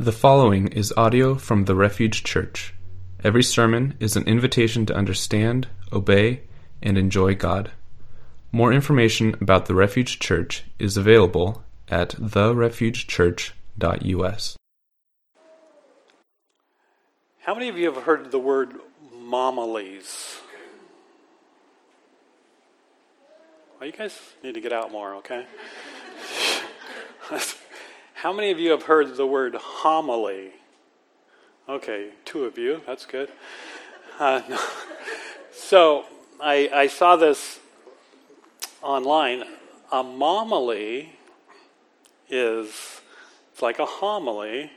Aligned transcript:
The 0.00 0.12
following 0.12 0.68
is 0.68 0.94
audio 0.96 1.34
from 1.34 1.66
the 1.66 1.74
Refuge 1.74 2.24
Church. 2.24 2.72
Every 3.22 3.42
sermon 3.42 3.98
is 4.00 4.16
an 4.16 4.26
invitation 4.26 4.86
to 4.86 4.96
understand, 4.96 5.68
obey, 5.92 6.44
and 6.82 6.96
enjoy 6.96 7.34
God. 7.34 7.72
More 8.50 8.72
information 8.72 9.36
about 9.42 9.66
the 9.66 9.74
Refuge 9.74 10.18
Church 10.18 10.64
is 10.78 10.96
available 10.96 11.64
at 11.90 12.12
therefugechurch.us. 12.12 14.56
How 17.40 17.52
many 17.52 17.68
of 17.68 17.76
you 17.76 17.92
have 17.92 18.04
heard 18.04 18.30
the 18.30 18.38
word 18.38 18.72
momilies? 19.14 20.40
Well, 23.78 23.86
you 23.86 23.92
guys 23.92 24.18
need 24.42 24.54
to 24.54 24.62
get 24.62 24.72
out 24.72 24.90
more, 24.90 25.16
okay? 25.16 25.44
How 28.20 28.34
many 28.34 28.50
of 28.50 28.58
you 28.58 28.72
have 28.72 28.82
heard 28.82 29.16
the 29.16 29.26
word 29.26 29.56
momily? 29.82 30.50
Okay, 31.66 32.10
two 32.26 32.44
of 32.44 32.58
you. 32.58 32.82
That's 32.86 33.06
good. 33.06 33.30
Uh, 34.18 34.42
no. 34.46 34.58
So 35.52 36.04
I, 36.38 36.68
I 36.72 36.86
saw 36.86 37.16
this 37.16 37.60
online. 38.82 39.44
A 39.90 40.02
homily 40.02 41.12
is 42.28 43.00
it's 43.52 43.62
like 43.62 43.78
a 43.78 43.86
homily, 43.86 44.70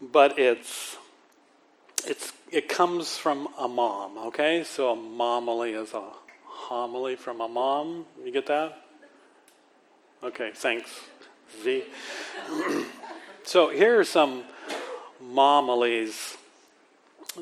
but 0.00 0.38
it's 0.38 0.96
it's 2.06 2.32
it 2.50 2.70
comes 2.70 3.18
from 3.18 3.48
a 3.58 3.68
mom. 3.68 4.16
Okay, 4.28 4.64
so 4.64 4.92
a 4.92 4.96
momily 4.96 5.72
is 5.72 5.92
a 5.92 6.04
homily 6.46 7.14
from 7.14 7.42
a 7.42 7.48
mom. 7.48 8.06
You 8.24 8.32
get 8.32 8.46
that? 8.46 8.82
Okay, 10.22 10.52
thanks. 10.54 10.90
Z. 11.62 11.84
so 13.44 13.70
here 13.70 13.98
are 13.98 14.04
some 14.04 14.44
momilies 15.22 16.36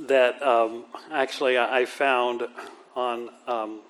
that 0.07 0.43
um, 0.43 0.85
actually 1.11 1.59
I 1.59 1.85
found 1.85 2.47
on, 2.95 3.31
um, 3.47 3.81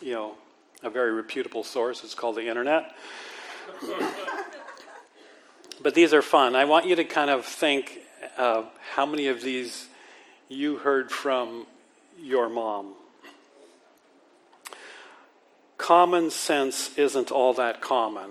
you 0.00 0.12
know, 0.12 0.34
a 0.82 0.90
very 0.90 1.12
reputable 1.12 1.64
source. 1.64 2.04
It's 2.04 2.14
called 2.14 2.36
the 2.36 2.48
internet. 2.48 2.94
but 5.82 5.94
these 5.94 6.12
are 6.12 6.22
fun. 6.22 6.54
I 6.54 6.64
want 6.64 6.86
you 6.86 6.96
to 6.96 7.04
kind 7.04 7.30
of 7.30 7.44
think 7.44 7.98
uh, 8.36 8.64
how 8.94 9.06
many 9.06 9.28
of 9.28 9.42
these 9.42 9.88
you 10.48 10.76
heard 10.76 11.10
from 11.10 11.66
your 12.18 12.48
mom. 12.48 12.94
Common 15.76 16.30
sense 16.30 16.96
isn't 16.96 17.30
all 17.30 17.52
that 17.54 17.80
common. 17.80 18.30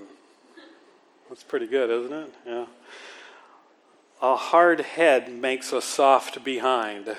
That's 1.30 1.44
pretty 1.44 1.68
good, 1.68 1.90
isn't 1.90 2.14
it? 2.14 2.34
Yeah. 2.46 2.66
A 4.22 4.36
hard 4.36 4.82
head 4.82 5.32
makes 5.32 5.74
a 5.74 5.82
soft 5.82 6.44
behind. 6.44 7.08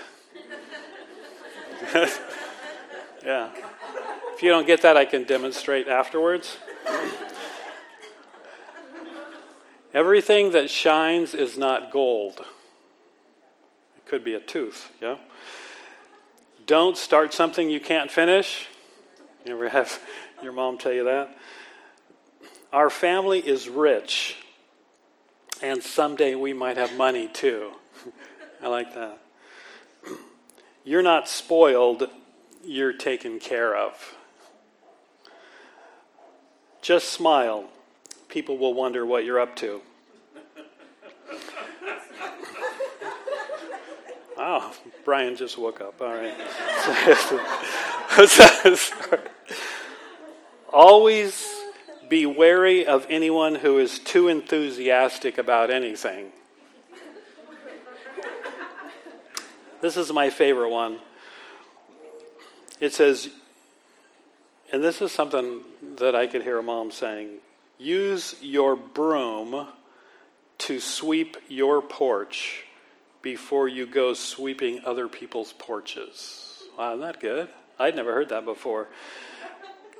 yeah. 3.24 3.50
If 4.34 4.42
you 4.42 4.50
don't 4.50 4.66
get 4.66 4.82
that, 4.82 4.96
I 4.96 5.04
can 5.04 5.24
demonstrate 5.24 5.88
afterwards. 5.88 6.58
Everything 9.92 10.52
that 10.52 10.68
shines 10.68 11.34
is 11.34 11.56
not 11.56 11.90
gold. 11.90 12.44
It 13.96 14.06
could 14.06 14.22
be 14.22 14.34
a 14.34 14.40
tooth, 14.40 14.92
yeah? 15.00 15.16
Don't 16.66 16.96
start 16.96 17.32
something 17.32 17.70
you 17.70 17.80
can't 17.80 18.10
finish. 18.10 18.66
You 19.44 19.54
ever 19.54 19.68
have 19.68 19.98
your 20.42 20.52
mom 20.52 20.76
tell 20.76 20.92
you 20.92 21.04
that? 21.04 21.34
Our 22.76 22.90
family 22.90 23.38
is 23.38 23.70
rich, 23.70 24.36
and 25.62 25.82
someday 25.82 26.34
we 26.34 26.52
might 26.52 26.76
have 26.76 26.94
money 26.94 27.26
too. 27.26 27.70
I 28.62 28.68
like 28.68 28.94
that. 28.94 29.18
You're 30.84 31.00
not 31.00 31.26
spoiled, 31.26 32.10
you're 32.62 32.92
taken 32.92 33.40
care 33.40 33.74
of. 33.74 34.14
Just 36.82 37.08
smile. 37.14 37.70
People 38.28 38.58
will 38.58 38.74
wonder 38.74 39.06
what 39.06 39.24
you're 39.24 39.40
up 39.40 39.56
to. 39.56 39.80
Wow, 44.36 44.72
Brian 45.02 45.34
just 45.34 45.56
woke 45.56 45.80
up. 45.80 46.02
All 46.02 46.12
right. 46.12 46.34
Always 50.72 51.55
be 52.08 52.26
wary 52.26 52.86
of 52.86 53.06
anyone 53.08 53.56
who 53.56 53.78
is 53.78 53.98
too 53.98 54.28
enthusiastic 54.28 55.38
about 55.38 55.70
anything. 55.70 56.32
This 59.80 59.96
is 59.96 60.12
my 60.12 60.30
favorite 60.30 60.70
one. 60.70 60.98
It 62.80 62.92
says, 62.92 63.30
and 64.72 64.82
this 64.82 65.00
is 65.00 65.12
something 65.12 65.60
that 65.96 66.14
I 66.14 66.26
could 66.26 66.42
hear 66.42 66.58
a 66.58 66.62
mom 66.62 66.90
saying 66.90 67.38
use 67.78 68.34
your 68.40 68.74
broom 68.74 69.68
to 70.58 70.80
sweep 70.80 71.36
your 71.48 71.82
porch 71.82 72.64
before 73.22 73.68
you 73.68 73.86
go 73.86 74.14
sweeping 74.14 74.80
other 74.84 75.08
people's 75.08 75.52
porches. 75.52 76.62
Wow, 76.78 76.94
isn't 76.94 77.00
that 77.00 77.20
good? 77.20 77.48
I'd 77.78 77.96
never 77.96 78.12
heard 78.12 78.30
that 78.30 78.44
before. 78.44 78.88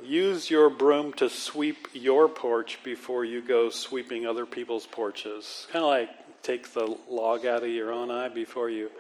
Use 0.02 0.50
your 0.50 0.68
broom 0.68 1.12
to 1.14 1.30
sweep 1.30 1.88
your 1.94 2.28
porch 2.28 2.78
before 2.82 3.24
you 3.24 3.40
go 3.40 3.70
sweeping 3.70 4.26
other 4.26 4.44
people's 4.44 4.86
porches. 4.86 5.66
Kind 5.72 5.84
of 5.84 5.90
like 5.90 6.42
take 6.42 6.72
the 6.74 6.96
log 7.08 7.46
out 7.46 7.62
of 7.62 7.70
your 7.70 7.92
own 7.92 8.10
eye 8.10 8.28
before 8.28 8.68
you 8.68 8.90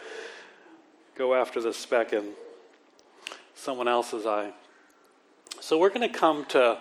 go 1.16 1.34
after 1.34 1.60
the 1.60 1.74
speck 1.74 2.12
in 2.12 2.32
someone 3.54 3.88
else's 3.88 4.26
eye. 4.26 4.52
So 5.60 5.78
we're 5.78 5.90
going 5.90 6.10
to 6.10 6.18
come 6.18 6.44
to 6.46 6.78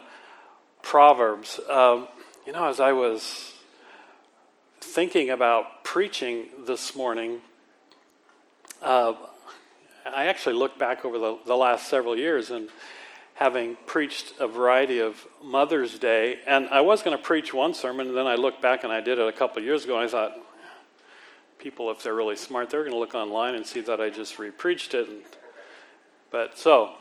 Proverbs. 0.82 1.60
Um, 1.70 2.08
you 2.46 2.54
know, 2.54 2.68
as 2.68 2.80
I 2.80 2.94
was 2.94 3.54
thinking 4.80 5.30
about 5.30 5.84
preaching 5.84 6.46
this 6.66 6.96
morning, 6.96 7.42
uh, 8.82 9.14
I 10.06 10.28
actually 10.28 10.56
looked 10.56 10.80
back 10.80 11.04
over 11.04 11.18
the, 11.18 11.38
the 11.46 11.56
last 11.56 11.90
several 11.90 12.18
years 12.18 12.50
and 12.50 12.70
having 13.36 13.78
preached 13.86 14.34
a 14.40 14.48
variety 14.48 15.00
of 15.00 15.26
Mother's 15.44 16.00
Day, 16.00 16.40
and 16.48 16.70
I 16.70 16.82
was 16.82 17.04
going 17.04 17.16
to 17.16 17.22
preach 17.22 17.54
one 17.54 17.74
sermon, 17.74 18.08
and 18.08 18.18
then 18.18 18.28
I 18.28 18.36
looked 18.36 18.62
back 18.62 18.84
and 18.84 18.92
I 18.92 19.02
did 19.02 19.20
it 19.20 19.28
a 19.28 19.32
couple 19.34 19.62
years 19.62 19.84
ago, 19.84 20.00
and 20.00 20.06
I 20.06 20.12
thought, 20.12 20.38
people, 21.60 21.92
if 21.92 22.02
they're 22.02 22.16
really 22.16 22.38
smart, 22.38 22.70
they're 22.70 22.84
going 22.84 22.94
to 22.94 22.98
look 22.98 23.14
online 23.14 23.56
and 23.56 23.66
see 23.66 23.82
that 23.82 24.00
I 24.00 24.10
just 24.10 24.40
repreached 24.40 24.94
it. 24.94 25.10
And, 25.10 25.22
but 26.32 26.58
so, 26.58 26.94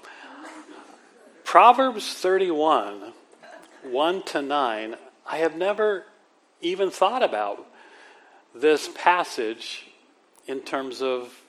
Proverbs 1.44 2.14
31, 2.14 3.12
1 3.84 4.22
to 4.24 4.42
9, 4.42 4.96
I 5.26 5.36
have 5.36 5.56
never 5.56 6.04
even 6.60 6.90
thought 6.90 7.22
about 7.22 7.64
this 8.54 8.90
passage 8.96 9.86
in 10.48 10.60
terms 10.60 11.00
of 11.00 11.43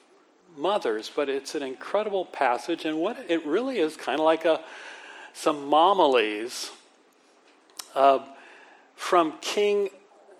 mothers, 0.57 1.11
but 1.13 1.29
it's 1.29 1.55
an 1.55 1.63
incredible 1.63 2.25
passage, 2.25 2.85
and 2.85 2.97
what 2.97 3.17
it 3.29 3.45
really 3.45 3.79
is 3.79 3.95
kind 3.95 4.19
of 4.19 4.25
like 4.25 4.45
a 4.45 4.61
some 5.33 5.69
homilies 5.69 6.71
uh, 7.93 8.19
from 8.95 9.33
King, 9.41 9.89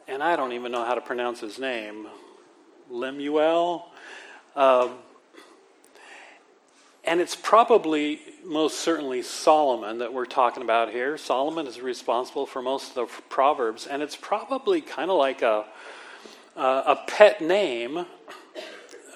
and 0.07 0.23
I 0.23 0.35
don't 0.35 0.53
even 0.53 0.71
know 0.71 0.85
how 0.85 0.95
to 0.95 1.01
pronounce 1.01 1.41
his 1.41 1.59
name, 1.59 2.07
Lemuel. 2.89 3.87
Um, 4.55 4.91
and 7.03 7.21
it's 7.21 7.35
probably 7.35 8.19
most 8.43 8.79
certainly 8.79 9.21
Solomon 9.21 9.99
that 9.99 10.13
we're 10.13 10.25
talking 10.25 10.63
about 10.63 10.91
here. 10.91 11.17
Solomon 11.17 11.67
is 11.67 11.79
responsible 11.79 12.45
for 12.45 12.61
most 12.61 12.89
of 12.89 12.95
the 12.95 13.05
Proverbs, 13.29 13.85
and 13.85 14.01
it's 14.01 14.15
probably 14.15 14.81
kind 14.81 15.11
of 15.11 15.17
like 15.17 15.41
a, 15.41 15.65
a 16.55 16.97
pet 17.07 17.41
name 17.41 18.05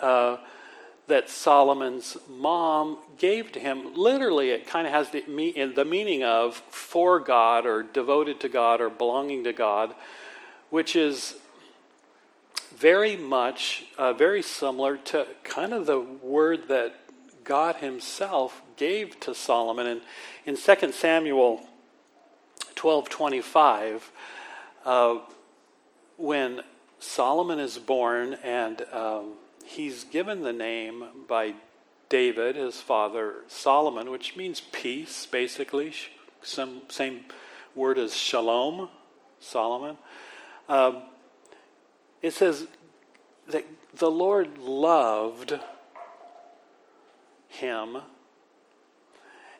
uh, 0.01 0.38
that 1.09 1.29
Solomon's 1.29 2.17
mom 2.29 2.97
gave 3.17 3.51
to 3.51 3.59
him. 3.59 3.94
Literally, 3.95 4.51
it 4.51 4.65
kind 4.65 4.88
of 4.88 4.94
has 4.94 5.09
the, 5.09 5.21
the 5.75 5.85
meaning 5.85 6.23
of 6.23 6.56
for 6.69 7.19
God 7.19 7.65
or 7.65 7.83
devoted 7.83 8.39
to 8.41 8.50
God 8.50 8.81
or 8.81 8.89
belonging 8.89 9.44
to 9.44 9.53
God, 9.53 9.94
which 10.69 10.95
is 10.95 11.35
very 12.75 13.17
much, 13.17 13.85
uh, 13.97 14.13
very 14.13 14.41
similar 14.41 14.97
to 14.97 15.27
kind 15.44 15.73
of 15.73 15.85
the 15.85 16.00
word 16.00 16.69
that 16.69 16.95
God 17.44 17.75
Himself 17.77 18.62
gave 18.77 19.19
to 19.21 19.35
Solomon. 19.35 19.85
And 19.85 20.01
in 20.45 20.55
2 20.55 20.91
Samuel 20.91 21.67
12 22.75 23.09
25, 23.09 24.12
uh, 24.85 25.17
when 26.17 26.62
Solomon 27.00 27.59
is 27.59 27.77
born 27.77 28.35
and 28.44 28.81
um, 28.94 29.33
he's 29.69 30.04
given 30.04 30.42
the 30.42 30.54
name 30.54 31.06
by 31.27 31.54
David, 32.10 32.56
his 32.56 32.81
father, 32.81 33.36
Solomon, 33.48 34.10
which 34.10 34.36
means 34.36 34.62
peace, 34.71 35.27
basically. 35.27 35.94
Some 36.42 36.81
same 36.89 37.25
word 37.75 38.00
as 38.00 38.16
shalom, 38.16 38.89
Solomon. 39.39 39.98
Um, 40.68 41.04
it 42.21 42.33
says, 42.33 42.68
that 43.50 43.66
the 43.94 44.10
Lord 44.10 44.57
loved 44.57 45.60
him. 47.48 47.98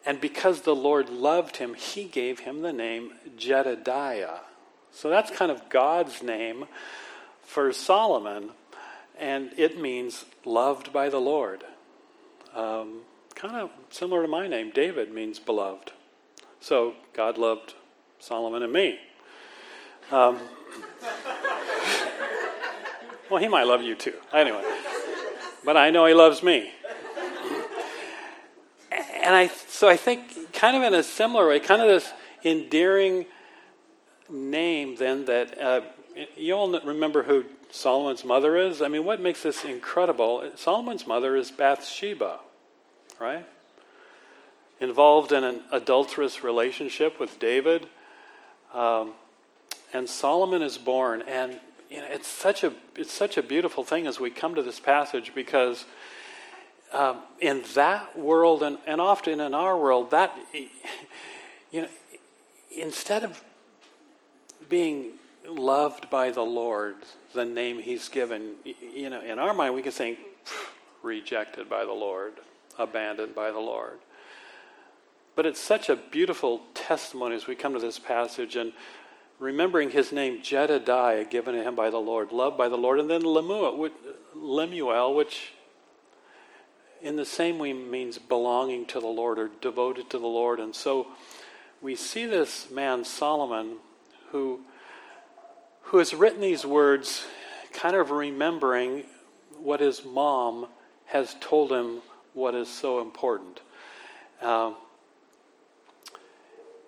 And 0.06 0.20
because 0.20 0.62
the 0.62 0.76
Lord 0.76 1.10
loved 1.10 1.58
him, 1.58 1.74
he 1.76 2.06
gave 2.06 2.40
him 2.40 2.62
the 2.62 2.74
name 2.74 3.14
Jedediah. 3.38 4.40
So 4.92 5.10
that's 5.10 5.30
kind 5.30 5.52
of 5.52 5.70
God's 5.70 6.24
name 6.24 6.66
for 7.44 7.72
Solomon. 7.72 8.52
And 9.20 9.52
it 9.58 9.80
means 9.80 10.26
loved 10.46 10.94
by 10.94 11.10
the 11.10 11.20
Lord. 11.20 11.64
Um, 12.56 13.02
kind 13.36 13.58
of 13.58 13.70
similar 13.90 14.22
to 14.22 14.28
my 14.28 14.48
name. 14.48 14.72
David 14.74 15.14
means 15.14 15.40
beloved. 15.40 15.92
So 16.62 16.94
God 17.14 17.38
loved 17.38 17.74
Solomon 18.20 18.64
and 18.64 18.72
me. 18.72 19.00
Um, 20.12 20.40
well, 23.30 23.42
he 23.42 23.48
might 23.48 23.64
love 23.64 23.82
you 23.82 23.96
too. 23.96 24.14
Anyway, 24.34 24.64
but 25.64 25.78
I 25.78 25.90
know 25.90 26.06
he 26.06 26.14
loves 26.14 26.42
me. 26.42 26.72
And 28.92 29.36
I, 29.36 29.48
so 29.48 29.88
I 29.88 29.98
think, 29.98 30.54
kind 30.54 30.76
of 30.76 30.84
in 30.84 30.94
a 30.94 31.04
similar 31.04 31.48
way, 31.48 31.60
kind 31.60 31.82
of 31.82 31.88
this 31.88 32.12
endearing 32.44 33.26
name, 34.30 34.96
then 34.96 35.26
that 35.26 35.62
uh, 35.62 35.82
you 36.36 36.54
all 36.54 36.80
remember 36.82 37.24
who 37.24 37.46
Solomon's 37.72 38.26
mother 38.26 38.58
is. 38.58 38.82
I 38.82 38.88
mean, 38.88 39.06
what 39.06 39.22
makes 39.22 39.44
this 39.44 39.64
incredible? 39.64 40.50
Solomon's 40.56 41.06
mother 41.06 41.36
is 41.36 41.52
Bathsheba, 41.52 42.40
right? 43.20 43.46
Involved 44.80 45.32
in 45.32 45.44
an 45.44 45.62
adulterous 45.72 46.44
relationship 46.44 47.20
with 47.20 47.40
David. 47.40 47.88
Um, 48.74 49.14
and 49.94 50.08
Solomon 50.08 50.62
is 50.62 50.78
born, 50.78 51.24
and 51.28 51.60
you 51.90 51.98
know, 51.98 52.08
it's 52.10 52.28
such 52.28 52.64
a 52.64 52.74
it's 52.96 53.12
such 53.12 53.38
a 53.38 53.44
beautiful 53.44 53.84
thing 53.84 54.06
as 54.06 54.20
we 54.20 54.30
come 54.30 54.56
to 54.56 54.62
this 54.62 54.80
passage 54.80 55.34
because 55.34 55.86
um, 56.94 57.18
in 57.40 57.64
that 57.74 58.18
world 58.18 58.62
and, 58.64 58.78
and 58.86 59.02
often 59.02 59.40
in 59.40 59.54
our 59.54 59.78
world 59.78 60.12
that 60.12 60.36
you 61.72 61.82
know 61.82 61.88
instead 62.76 63.24
of 63.24 63.44
being 64.70 65.14
loved 65.48 66.10
by 66.10 66.32
the 66.32 66.42
Lord, 66.44 66.96
the 67.34 67.46
name 67.46 67.80
He's 67.80 68.10
given, 68.10 68.56
you 68.94 69.10
know, 69.10 69.22
in 69.22 69.40
our 69.40 69.54
mind 69.54 69.76
we 69.76 69.82
can 69.82 69.92
think 69.92 70.20
rejected 71.02 71.70
by 71.70 71.86
the 71.86 71.94
Lord, 71.94 72.34
abandoned 72.78 73.36
by 73.36 73.52
the 73.52 73.60
Lord. 73.60 74.00
But 75.36 75.46
it's 75.46 75.60
such 75.60 75.90
a 75.90 75.96
beautiful 75.96 76.62
testimony 76.74 77.36
as 77.36 77.48
we 77.48 77.56
come 77.56 77.74
to 77.74 77.80
this 77.80 78.00
passage 78.00 78.56
and 78.56 78.74
remembering 79.40 79.92
his 79.92 80.12
name 80.12 80.42
Jedediah, 80.42 81.24
given 81.24 81.56
to 81.56 81.64
him 81.64 81.76
by 81.76 81.90
the 81.90 81.98
Lord, 81.98 82.32
loved 82.32 82.58
by 82.58 82.68
the 82.68 82.78
Lord, 82.78 83.00
and 83.00 83.10
then 83.10 83.22
Lemuel, 83.22 83.90
Lemuel, 84.36 85.16
which 85.16 85.54
in 87.02 87.16
the 87.16 87.26
same 87.26 87.58
way 87.58 87.72
means 87.72 88.18
belonging 88.18 88.86
to 88.88 89.00
the 89.00 89.08
Lord 89.08 89.40
or 89.40 89.50
devoted 89.62 90.10
to 90.10 90.20
the 90.20 90.28
Lord. 90.28 90.60
And 90.60 90.76
so 90.76 91.08
we 91.82 91.96
see 91.96 92.26
this 92.26 92.70
man, 92.70 93.06
Solomon, 93.06 93.78
who, 94.32 94.60
who 95.84 95.98
has 95.98 96.14
written 96.14 96.42
these 96.42 96.66
words 96.66 97.26
kind 97.74 97.96
of 97.96 98.12
remembering 98.12 99.04
what 99.58 99.80
his 99.80 100.06
mom 100.06 100.68
has 101.06 101.36
told 101.40 101.72
him 101.72 102.02
what 102.34 102.56
is 102.56 102.68
so 102.68 103.02
important. 103.02 103.62
Uh, 104.42 104.74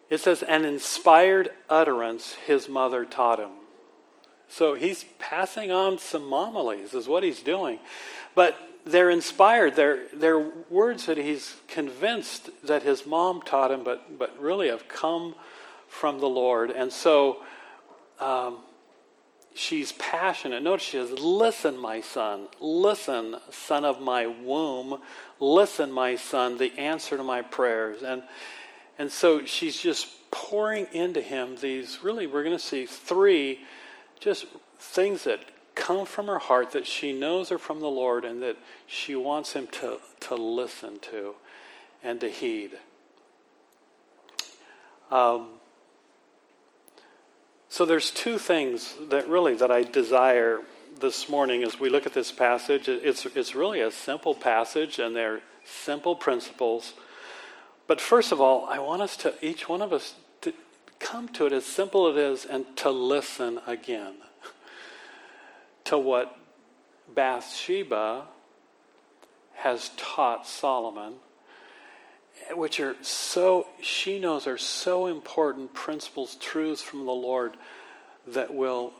it 0.09 0.19
says, 0.19 0.43
an 0.43 0.65
inspired 0.65 1.51
utterance 1.69 2.33
his 2.45 2.67
mother 2.67 3.05
taught 3.05 3.39
him. 3.39 3.51
So 4.49 4.73
he's 4.73 5.05
passing 5.19 5.71
on 5.71 5.97
some 5.97 6.29
homilies, 6.29 6.93
is 6.93 7.07
what 7.07 7.23
he's 7.23 7.41
doing. 7.41 7.79
But 8.35 8.57
they're 8.85 9.09
inspired. 9.09 9.75
They're, 9.75 10.07
they're 10.13 10.51
words 10.69 11.05
that 11.05 11.17
he's 11.17 11.55
convinced 11.67 12.49
that 12.65 12.83
his 12.83 13.05
mom 13.05 13.41
taught 13.41 13.71
him, 13.71 13.83
but, 13.83 14.17
but 14.19 14.37
really 14.39 14.67
have 14.67 14.87
come 14.87 15.35
from 15.87 16.19
the 16.19 16.27
Lord. 16.27 16.71
And 16.71 16.91
so 16.91 17.37
um, 18.19 18.57
she's 19.53 19.91
passionate. 19.93 20.63
Notice 20.63 20.85
she 20.85 20.97
says, 20.97 21.11
Listen, 21.11 21.77
my 21.77 22.01
son. 22.01 22.47
Listen, 22.59 23.35
son 23.49 23.85
of 23.85 24.01
my 24.01 24.27
womb. 24.27 24.99
Listen, 25.39 25.91
my 25.91 26.15
son, 26.15 26.57
the 26.57 26.77
answer 26.77 27.17
to 27.17 27.23
my 27.23 27.41
prayers. 27.41 28.03
And 28.03 28.23
and 28.97 29.11
so 29.11 29.45
she's 29.45 29.77
just 29.81 30.07
pouring 30.31 30.87
into 30.91 31.21
him 31.21 31.55
these 31.57 32.03
really, 32.03 32.27
we're 32.27 32.43
going 32.43 32.57
to 32.57 32.63
see 32.63 32.85
three 32.85 33.61
just 34.19 34.45
things 34.77 35.23
that 35.23 35.39
come 35.75 36.05
from 36.05 36.27
her 36.27 36.39
heart 36.39 36.71
that 36.71 36.85
she 36.85 37.11
knows 37.11 37.51
are 37.51 37.57
from 37.57 37.79
the 37.79 37.89
Lord 37.89 38.25
and 38.25 38.41
that 38.43 38.57
she 38.85 39.15
wants 39.15 39.53
him 39.53 39.67
to, 39.67 39.97
to 40.19 40.35
listen 40.35 40.99
to 40.99 41.33
and 42.03 42.19
to 42.21 42.29
heed. 42.29 42.71
Um, 45.09 45.47
so 47.71 47.85
there's 47.85 48.11
two 48.11 48.37
things 48.37 48.93
that 49.09 49.27
really 49.27 49.55
that 49.55 49.71
I 49.71 49.81
desire 49.81 50.59
this 50.99 51.27
morning 51.27 51.63
as 51.63 51.79
we 51.79 51.89
look 51.89 52.05
at 52.05 52.13
this 52.13 52.31
passage. 52.31 52.87
It's, 52.87 53.25
it's 53.25 53.55
really 53.55 53.81
a 53.81 53.89
simple 53.89 54.35
passage 54.35 54.99
and 54.99 55.15
they're 55.15 55.41
simple 55.65 56.15
principles 56.15 56.93
but 57.91 57.99
first 57.99 58.31
of 58.31 58.39
all, 58.39 58.67
I 58.67 58.79
want 58.79 59.01
us 59.01 59.17
to, 59.17 59.33
each 59.41 59.67
one 59.67 59.81
of 59.81 59.91
us, 59.91 60.13
to 60.43 60.53
come 60.99 61.27
to 61.33 61.45
it 61.45 61.51
as 61.51 61.65
simple 61.65 62.07
as 62.07 62.15
it 62.15 62.19
is 62.21 62.45
and 62.45 62.65
to 62.77 62.89
listen 62.89 63.59
again 63.67 64.13
to 65.83 65.97
what 65.97 66.33
Bathsheba 67.13 68.27
has 69.55 69.91
taught 69.97 70.47
Solomon, 70.47 71.15
which 72.53 72.79
are 72.79 72.95
so, 73.01 73.67
she 73.81 74.19
knows 74.19 74.47
are 74.47 74.57
so 74.57 75.07
important 75.07 75.73
principles, 75.73 76.35
truths 76.35 76.81
from 76.81 77.05
the 77.05 77.11
Lord 77.11 77.55
that 78.27 78.53
will 78.53 78.93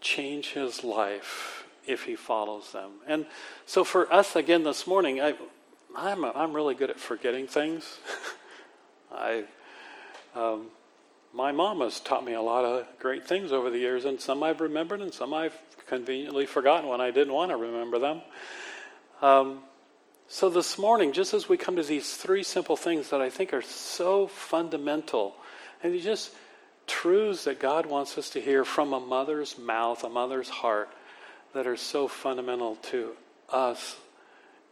change 0.00 0.52
his 0.52 0.84
life 0.84 1.64
if 1.86 2.04
he 2.04 2.16
follows 2.16 2.72
them. 2.72 2.92
And 3.06 3.26
so 3.66 3.84
for 3.84 4.12
us 4.12 4.36
again 4.36 4.62
this 4.64 4.86
morning, 4.86 5.20
I, 5.20 5.34
I'm, 5.96 6.24
a, 6.24 6.32
I'm 6.34 6.52
really 6.52 6.74
good 6.74 6.90
at 6.90 6.98
forgetting 6.98 7.46
things. 7.46 7.98
I, 9.12 9.44
um, 10.34 10.68
my 11.32 11.52
mom 11.52 11.80
has 11.80 12.00
taught 12.00 12.24
me 12.24 12.32
a 12.32 12.42
lot 12.42 12.64
of 12.64 12.86
great 12.98 13.26
things 13.26 13.52
over 13.52 13.70
the 13.70 13.78
years, 13.78 14.04
and 14.04 14.20
some 14.20 14.42
I've 14.42 14.60
remembered, 14.60 15.00
and 15.00 15.12
some 15.12 15.34
I've 15.34 15.56
conveniently 15.88 16.46
forgotten 16.46 16.88
when 16.88 17.00
I 17.00 17.10
didn't 17.10 17.32
want 17.32 17.50
to 17.50 17.56
remember 17.56 17.98
them. 17.98 18.22
Um, 19.20 19.60
so 20.28 20.48
this 20.48 20.78
morning, 20.78 21.12
just 21.12 21.34
as 21.34 21.48
we 21.48 21.56
come 21.56 21.76
to 21.76 21.82
these 21.82 22.16
three 22.16 22.42
simple 22.42 22.76
things 22.76 23.10
that 23.10 23.20
I 23.20 23.30
think 23.30 23.52
are 23.52 23.62
so 23.62 24.26
fundamental, 24.26 25.36
and 25.82 25.98
just 26.00 26.32
truths 26.86 27.44
that 27.44 27.60
God 27.60 27.86
wants 27.86 28.16
us 28.18 28.30
to 28.30 28.40
hear 28.40 28.64
from 28.64 28.92
a 28.92 29.00
mother's 29.00 29.58
mouth, 29.58 30.04
a 30.04 30.08
mother's 30.08 30.48
heart, 30.48 30.88
that 31.52 31.66
are 31.66 31.76
so 31.76 32.08
fundamental 32.08 32.76
to 32.76 33.12
us 33.50 33.96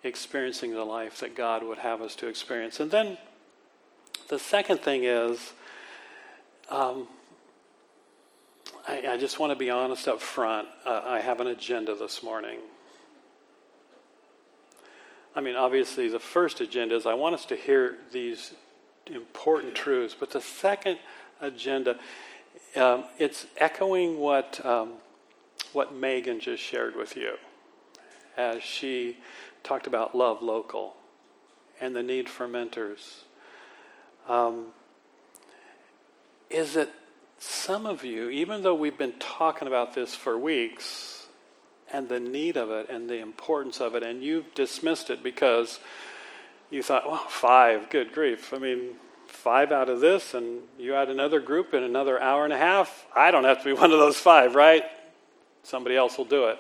experiencing 0.03 0.73
the 0.73 0.85
life 0.85 1.21
that 1.21 1.37
God 1.37 1.63
would 1.63 1.79
have 1.79 2.03
us 2.03 2.17
to 2.17 2.27
experience. 2.27 2.81
And 2.81 2.91
then 2.91 3.19
the 4.29 4.39
second 4.39 4.81
thing 4.81 5.05
is, 5.05 5.53
um, 6.69 7.07
I, 8.87 9.03
I, 9.11 9.17
just 9.17 9.39
want 9.39 9.53
to 9.53 9.59
be 9.59 9.71
honest 9.71 10.09
up 10.09 10.21
front. 10.21 10.67
Uh, 10.85 11.03
I 11.05 11.21
have 11.21 11.41
an 11.41 11.47
agenda 11.47 11.95
this 11.95 12.23
morning. 12.23 12.59
I 15.35 15.41
mean, 15.41 15.57
obviously, 15.57 16.09
the 16.09 16.19
first 16.19 16.61
agenda 16.61 16.95
is 16.95 17.07
I 17.07 17.15
want 17.15 17.35
us 17.35 17.47
to 17.47 17.57
hear 17.57 17.97
these 18.13 18.53
important 19.07 19.75
truths, 19.75 20.15
but 20.19 20.31
the 20.31 20.41
second 20.41 20.99
agenda, 21.41 21.99
um, 22.77 23.05
it's 23.19 23.47
echoing 23.57 24.19
what 24.19 24.65
um, 24.65 24.95
what 25.73 25.95
Megan 25.95 26.39
just 26.41 26.63
shared 26.63 26.97
with 26.97 27.17
you 27.17 27.35
as 28.37 28.63
she 28.63 29.17
talked 29.63 29.87
about 29.87 30.15
love 30.15 30.43
local 30.43 30.95
and 31.81 31.97
the 31.97 32.03
need 32.03 32.29
for 32.29 32.47
mentors. 32.47 33.25
Um, 34.29 34.67
is 36.51 36.75
that 36.75 36.91
some 37.39 37.87
of 37.87 38.05
you, 38.05 38.29
even 38.29 38.63
though 38.63 38.75
we've 38.75 38.99
been 38.99 39.19
talking 39.19 39.67
about 39.67 39.95
this 39.95 40.15
for 40.15 40.39
weeks 40.39 41.22
and 41.93 42.09
the 42.09 42.21
need 42.21 42.57
of 42.57 42.71
it 42.71 42.89
and 42.89 43.09
the 43.09 43.19
importance 43.19 43.81
of 43.81 43.95
it, 43.95 44.03
and 44.03 44.23
you've 44.23 44.55
dismissed 44.55 45.11
it 45.11 45.23
because 45.23 45.81
you 46.71 46.83
thought, 46.83 47.07
well, 47.07 47.25
five, 47.29 47.91
good 47.91 48.13
grief. 48.13 48.55
I 48.55 48.59
mean, 48.59 48.95
five 49.27 49.73
out 49.73 49.89
of 49.89 50.01
this, 50.01 50.35
and 50.35 50.61
you 50.79 50.95
add 50.95 51.11
another 51.11 51.41
group 51.41 51.75
in 51.75 51.83
another 51.83 52.21
hour 52.21 52.45
and 52.45 52.53
a 52.53 52.59
half. 52.59 53.07
I 53.15 53.31
don't 53.31 53.45
have 53.45 53.59
to 53.59 53.65
be 53.65 53.73
one 53.81 53.93
of 53.93 53.99
those 53.99 54.17
five, 54.17 54.55
right? 54.55 54.85
Somebody 55.63 55.97
else 55.97 56.19
will 56.19 56.25
do 56.25 56.47
it 56.47 56.59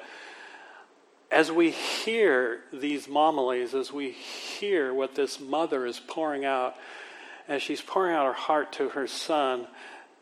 as 1.32 1.50
we 1.50 1.70
hear 1.70 2.60
these 2.72 3.06
homilies, 3.06 3.74
as 3.74 3.90
we 3.90 4.10
hear 4.10 4.92
what 4.92 5.14
this 5.14 5.40
mother 5.40 5.86
is 5.86 5.98
pouring 5.98 6.44
out, 6.44 6.76
as 7.48 7.62
she's 7.62 7.80
pouring 7.80 8.14
out 8.14 8.26
her 8.26 8.32
heart 8.34 8.72
to 8.72 8.90
her 8.90 9.06
son, 9.06 9.66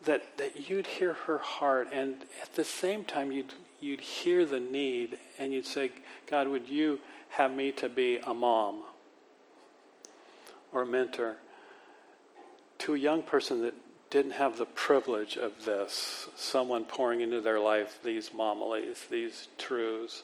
that, 0.05 0.37
that 0.37 0.69
you'd 0.69 0.87
hear 0.87 1.13
her 1.13 1.37
heart, 1.37 1.89
and 1.91 2.15
at 2.41 2.55
the 2.55 2.63
same 2.63 3.03
time, 3.03 3.31
you'd, 3.31 3.53
you'd 3.81 4.01
hear 4.01 4.45
the 4.45 4.59
need, 4.59 5.17
and 5.39 5.51
you'd 5.51 5.65
say, 5.65 5.91
God, 6.27 6.47
would 6.47 6.69
you 6.69 6.99
have 7.29 7.51
me 7.51 7.71
to 7.73 7.89
be 7.89 8.17
a 8.17 8.33
mom 8.33 8.83
or 10.71 10.83
a 10.83 10.85
mentor 10.85 11.37
to 12.79 12.95
a 12.95 12.97
young 12.97 13.21
person 13.21 13.61
that 13.61 13.73
didn't 14.09 14.31
have 14.31 14.57
the 14.57 14.65
privilege 14.65 15.37
of 15.37 15.65
this, 15.65 16.27
someone 16.35 16.83
pouring 16.83 17.21
into 17.21 17.41
their 17.41 17.59
life 17.59 17.99
these 18.03 18.27
homilies, 18.27 19.05
these 19.09 19.47
truths, 19.57 20.23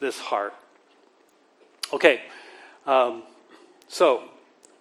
this 0.00 0.18
heart. 0.18 0.54
Okay, 1.92 2.22
um, 2.86 3.22
so 3.88 4.24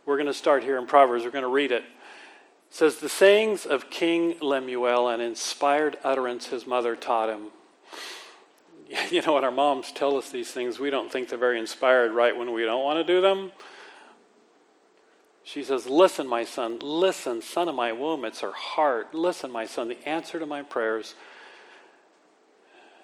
we're 0.05 0.17
going 0.17 0.27
to 0.27 0.33
start 0.33 0.63
here 0.63 0.77
in 0.77 0.87
Proverbs. 0.87 1.23
We're 1.23 1.31
going 1.31 1.43
to 1.43 1.49
read 1.49 1.71
it. 1.71 1.83
It 1.83 2.75
says, 2.75 2.97
The 2.97 3.09
sayings 3.09 3.65
of 3.65 3.89
King 3.89 4.35
Lemuel, 4.41 5.09
an 5.09 5.21
inspired 5.21 5.97
utterance 6.03 6.47
his 6.47 6.65
mother 6.65 6.95
taught 6.95 7.29
him. 7.29 7.47
You 9.11 9.21
know, 9.21 9.33
when 9.33 9.43
our 9.43 9.51
moms 9.51 9.91
tell 9.91 10.17
us 10.17 10.29
these 10.29 10.51
things, 10.51 10.79
we 10.79 10.89
don't 10.89 11.11
think 11.11 11.29
they're 11.29 11.37
very 11.37 11.59
inspired 11.59 12.11
right 12.11 12.35
when 12.35 12.53
we 12.53 12.63
don't 12.63 12.83
want 12.83 13.05
to 13.05 13.13
do 13.13 13.21
them. 13.21 13.51
She 15.43 15.63
says, 15.63 15.87
Listen, 15.87 16.27
my 16.27 16.43
son, 16.43 16.79
listen, 16.79 17.41
son 17.41 17.67
of 17.67 17.75
my 17.75 17.91
womb. 17.91 18.25
It's 18.25 18.41
her 18.41 18.51
heart. 18.51 19.13
Listen, 19.13 19.51
my 19.51 19.65
son, 19.65 19.87
the 19.87 20.07
answer 20.07 20.39
to 20.39 20.45
my 20.45 20.61
prayers. 20.61 21.15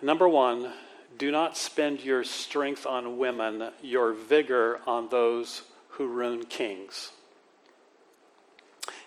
Number 0.01 0.27
one, 0.29 0.71
do 1.17 1.31
not 1.31 1.57
spend 1.57 2.01
your 2.01 2.23
strength 2.23 2.85
on 2.85 3.17
women, 3.17 3.71
your 3.81 4.13
vigor 4.13 4.79
on 4.85 5.09
those 5.09 5.63
who 5.89 6.07
ruin 6.07 6.45
kings. 6.45 7.11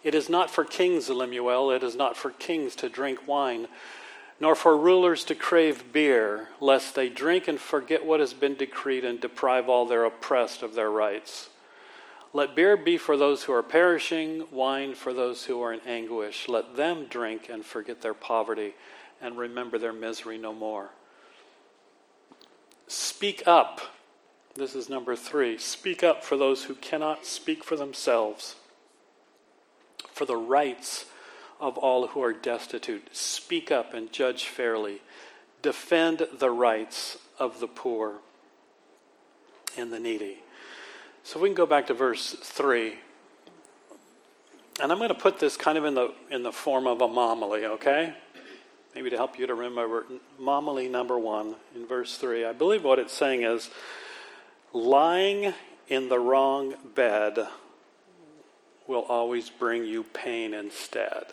It 0.03 0.15
is 0.15 0.29
not 0.29 0.51
for 0.51 0.65
kings, 0.65 1.09
Lemuel, 1.09 1.71
it 1.71 1.83
is 1.83 1.95
not 1.95 2.17
for 2.17 2.31
kings 2.31 2.75
to 2.77 2.89
drink 2.89 3.29
wine, 3.29 3.69
nor 4.41 4.55
for 4.55 4.77
rulers 4.77 5.23
to 5.25 5.35
crave 5.35 5.93
beer, 5.93 6.49
lest 6.61 6.95
they 6.95 7.11
drink 7.11 7.47
and 7.47 7.61
forget 7.61 8.07
what 8.07 8.21
has 8.21 8.33
been 8.33 8.55
decreed 8.55 9.05
and 9.05 9.21
deprive 9.21 9.69
all 9.69 9.85
their 9.85 10.05
oppressed 10.05 10.63
of 10.63 10.75
their 10.75 10.91
rights. 10.91 11.51
Let 12.33 12.57
beer 12.57 12.77
be 12.77 12.97
for 12.97 13.19
those 13.19 13.43
who 13.43 13.53
are 13.53 13.63
perishing, 13.63 14.45
wine 14.51 14.95
for 14.95 15.13
those 15.13 15.45
who 15.45 15.61
are 15.63 15.75
in 15.75 15.81
anguish. 15.81 16.49
Let 16.49 16.77
them 16.77 17.07
drink 17.07 17.49
and 17.51 17.65
forget 17.65 18.01
their 18.01 18.15
poverty 18.15 18.75
and 19.21 19.37
remember 19.37 19.77
their 19.77 19.93
misery 19.93 20.39
no 20.39 20.55
more. 20.55 20.91
Speak 22.87 23.43
up. 23.47 23.81
This 24.55 24.75
is 24.75 24.89
number 24.89 25.17
three. 25.17 25.59
Speak 25.59 26.03
up 26.03 26.25
for 26.25 26.37
those 26.37 26.65
who 26.65 26.75
cannot 26.77 27.27
speak 27.27 27.63
for 27.63 27.77
themselves, 27.77 28.57
for 30.13 30.25
the 30.25 30.37
rights 30.37 31.07
of 31.61 31.77
all 31.79 32.09
who 32.09 32.23
are 32.23 32.33
destitute. 32.33 33.15
Speak 33.15 33.71
up 33.71 33.95
and 33.95 34.13
judge 34.13 34.47
fairly. 34.47 35.03
Defend 35.63 36.27
the 36.39 36.51
rights 36.51 37.19
of 37.39 37.61
the 37.61 37.69
poor 37.69 38.15
and 39.77 39.93
the 39.93 40.01
needy. 40.01 40.39
So 41.23 41.39
we 41.39 41.49
can 41.49 41.55
go 41.55 41.67
back 41.67 41.87
to 41.89 41.95
verse 41.95 42.35
3. 42.41 42.95
And 44.83 44.91
I'm 44.91 44.99
going 44.99 45.11
to 45.11 45.15
put 45.15 45.39
this 45.39 45.57
kind 45.57 45.77
of 45.77 45.85
in 45.85 45.95
the, 45.95 46.15
in 46.31 46.43
the 46.43 46.53
form 46.53 46.87
of 46.87 47.03
a 47.03 47.09
homily, 47.09 47.67
okay? 47.67 48.15
Maybe 48.95 49.11
to 49.11 49.17
help 49.17 49.39
you 49.39 49.47
to 49.47 49.55
remember 49.55 50.07
homily 50.43 50.89
number 50.89 51.19
one 51.19 51.55
in 51.77 51.87
verse 51.87 52.17
3. 52.17 52.47
I 52.47 52.53
believe 52.53 52.83
what 52.83 52.99
it's 52.99 53.13
saying 53.13 53.43
is 53.43 53.71
lying 54.73 55.53
in 55.89 56.09
the 56.09 56.19
wrong 56.19 56.75
bed 56.95 57.47
will 58.87 59.03
always 59.03 59.51
bring 59.51 59.85
you 59.85 60.03
pain 60.03 60.55
instead. 60.55 61.25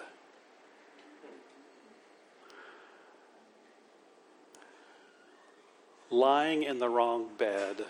Lying 6.09 6.63
in 6.63 6.79
the 6.79 6.89
wrong 6.89 7.27
bed 7.37 7.85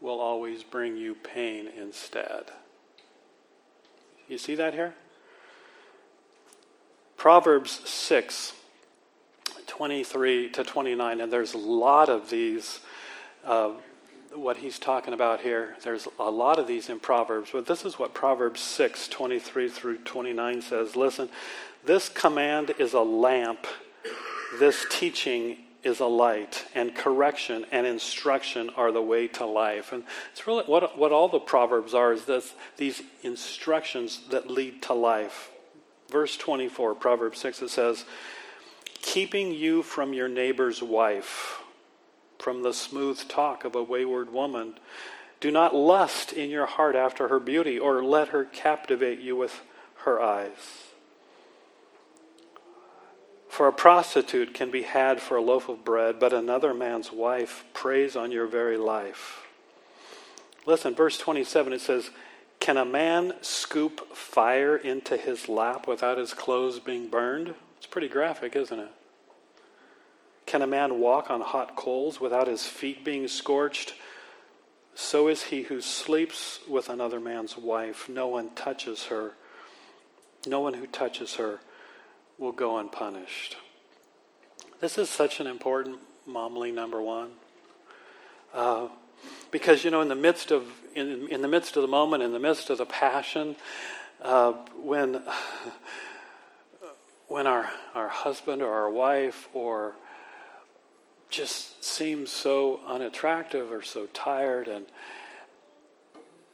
will 0.00 0.20
always 0.20 0.62
bring 0.62 0.96
you 0.96 1.14
pain 1.14 1.68
instead. 1.68 2.44
You 4.28 4.38
see 4.38 4.54
that 4.56 4.74
here? 4.74 4.94
Proverbs 7.16 7.80
6, 7.88 8.52
23 9.66 10.50
to 10.50 10.64
29, 10.64 11.20
and 11.20 11.32
there's 11.32 11.54
a 11.54 11.58
lot 11.58 12.08
of 12.08 12.30
these, 12.30 12.80
uh, 13.44 13.72
what 14.34 14.58
he's 14.58 14.78
talking 14.78 15.14
about 15.14 15.40
here. 15.40 15.76
There's 15.82 16.06
a 16.18 16.30
lot 16.30 16.58
of 16.58 16.68
these 16.68 16.88
in 16.88 17.00
Proverbs, 17.00 17.50
but 17.52 17.66
this 17.66 17.84
is 17.84 17.98
what 17.98 18.14
Proverbs 18.14 18.60
6, 18.60 19.08
23 19.08 19.68
through 19.68 19.98
29 19.98 20.62
says. 20.62 20.94
Listen, 20.94 21.28
this 21.84 22.08
command 22.08 22.74
is 22.78 22.92
a 22.92 23.00
lamp, 23.00 23.66
this 24.60 24.86
teaching 24.90 25.56
is 25.82 26.00
a 26.00 26.06
light, 26.06 26.64
and 26.74 26.94
correction 26.94 27.64
and 27.70 27.86
instruction 27.86 28.70
are 28.76 28.90
the 28.90 29.02
way 29.02 29.28
to 29.28 29.46
life. 29.46 29.92
And 29.92 30.02
it's 30.32 30.46
really 30.46 30.64
what, 30.64 30.98
what 30.98 31.12
all 31.12 31.28
the 31.28 31.38
Proverbs 31.38 31.94
are 31.94 32.12
is 32.12 32.24
this, 32.24 32.52
these 32.76 33.02
instructions 33.22 34.22
that 34.30 34.50
lead 34.50 34.82
to 34.82 34.94
life. 34.94 35.50
Verse 36.10 36.36
24, 36.36 36.94
Proverbs 36.94 37.38
6, 37.38 37.62
it 37.62 37.70
says, 37.70 38.04
Keeping 39.02 39.52
you 39.52 39.82
from 39.82 40.12
your 40.12 40.28
neighbor's 40.28 40.82
wife, 40.82 41.62
from 42.38 42.62
the 42.62 42.74
smooth 42.74 43.28
talk 43.28 43.64
of 43.64 43.74
a 43.74 43.82
wayward 43.82 44.32
woman. 44.32 44.74
Do 45.40 45.50
not 45.50 45.74
lust 45.74 46.32
in 46.32 46.50
your 46.50 46.66
heart 46.66 46.96
after 46.96 47.28
her 47.28 47.38
beauty, 47.38 47.78
or 47.78 48.02
let 48.02 48.28
her 48.28 48.44
captivate 48.44 49.20
you 49.20 49.36
with 49.36 49.62
her 50.04 50.20
eyes. 50.20 50.88
For 53.58 53.66
a 53.66 53.72
prostitute 53.72 54.54
can 54.54 54.70
be 54.70 54.82
had 54.82 55.20
for 55.20 55.36
a 55.36 55.42
loaf 55.42 55.68
of 55.68 55.84
bread, 55.84 56.20
but 56.20 56.32
another 56.32 56.72
man's 56.72 57.10
wife 57.10 57.64
preys 57.74 58.14
on 58.14 58.30
your 58.30 58.46
very 58.46 58.76
life. 58.76 59.48
Listen, 60.64 60.94
verse 60.94 61.18
27, 61.18 61.72
it 61.72 61.80
says, 61.80 62.10
Can 62.60 62.76
a 62.76 62.84
man 62.84 63.32
scoop 63.40 64.14
fire 64.14 64.76
into 64.76 65.16
his 65.16 65.48
lap 65.48 65.88
without 65.88 66.18
his 66.18 66.34
clothes 66.34 66.78
being 66.78 67.08
burned? 67.08 67.56
It's 67.78 67.86
pretty 67.88 68.06
graphic, 68.06 68.54
isn't 68.54 68.78
it? 68.78 68.92
Can 70.46 70.62
a 70.62 70.68
man 70.68 71.00
walk 71.00 71.28
on 71.28 71.40
hot 71.40 71.74
coals 71.74 72.20
without 72.20 72.46
his 72.46 72.64
feet 72.64 73.04
being 73.04 73.26
scorched? 73.26 73.94
So 74.94 75.26
is 75.26 75.42
he 75.42 75.62
who 75.62 75.80
sleeps 75.80 76.60
with 76.68 76.88
another 76.88 77.18
man's 77.18 77.58
wife. 77.58 78.08
No 78.08 78.28
one 78.28 78.50
touches 78.54 79.06
her. 79.06 79.32
No 80.46 80.60
one 80.60 80.74
who 80.74 80.86
touches 80.86 81.34
her 81.34 81.58
will 82.38 82.52
go 82.52 82.78
unpunished. 82.78 83.56
This 84.80 84.96
is 84.96 85.10
such 85.10 85.40
an 85.40 85.46
important 85.46 85.98
homily 86.32 86.70
number 86.70 87.02
one. 87.02 87.30
Uh, 88.54 88.88
because 89.50 89.84
you 89.84 89.90
know, 89.90 90.00
in 90.00 90.08
the 90.08 90.14
midst 90.14 90.50
of 90.50 90.64
in, 90.94 91.28
in 91.28 91.42
the 91.42 91.48
midst 91.48 91.76
of 91.76 91.82
the 91.82 91.88
moment, 91.88 92.22
in 92.22 92.32
the 92.32 92.38
midst 92.38 92.70
of 92.70 92.78
the 92.78 92.86
passion, 92.86 93.56
uh, 94.22 94.52
when 94.82 95.22
when 97.28 97.46
our 97.46 97.68
our 97.94 98.08
husband 98.08 98.62
or 98.62 98.72
our 98.72 98.90
wife 98.90 99.48
or 99.52 99.94
just 101.30 101.84
seems 101.84 102.30
so 102.30 102.80
unattractive 102.86 103.70
or 103.70 103.82
so 103.82 104.06
tired, 104.06 104.68
and 104.68 104.86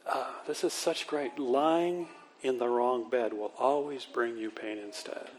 uh, 0.05 0.25
this 0.47 0.63
is 0.63 0.73
such 0.73 1.07
great 1.07 1.39
lying 1.39 2.07
in 2.41 2.57
the 2.57 2.67
wrong 2.67 3.09
bed 3.09 3.33
will 3.33 3.53
always 3.57 4.05
bring 4.05 4.37
you 4.37 4.51
pain 4.51 4.77
instead. 4.77 5.29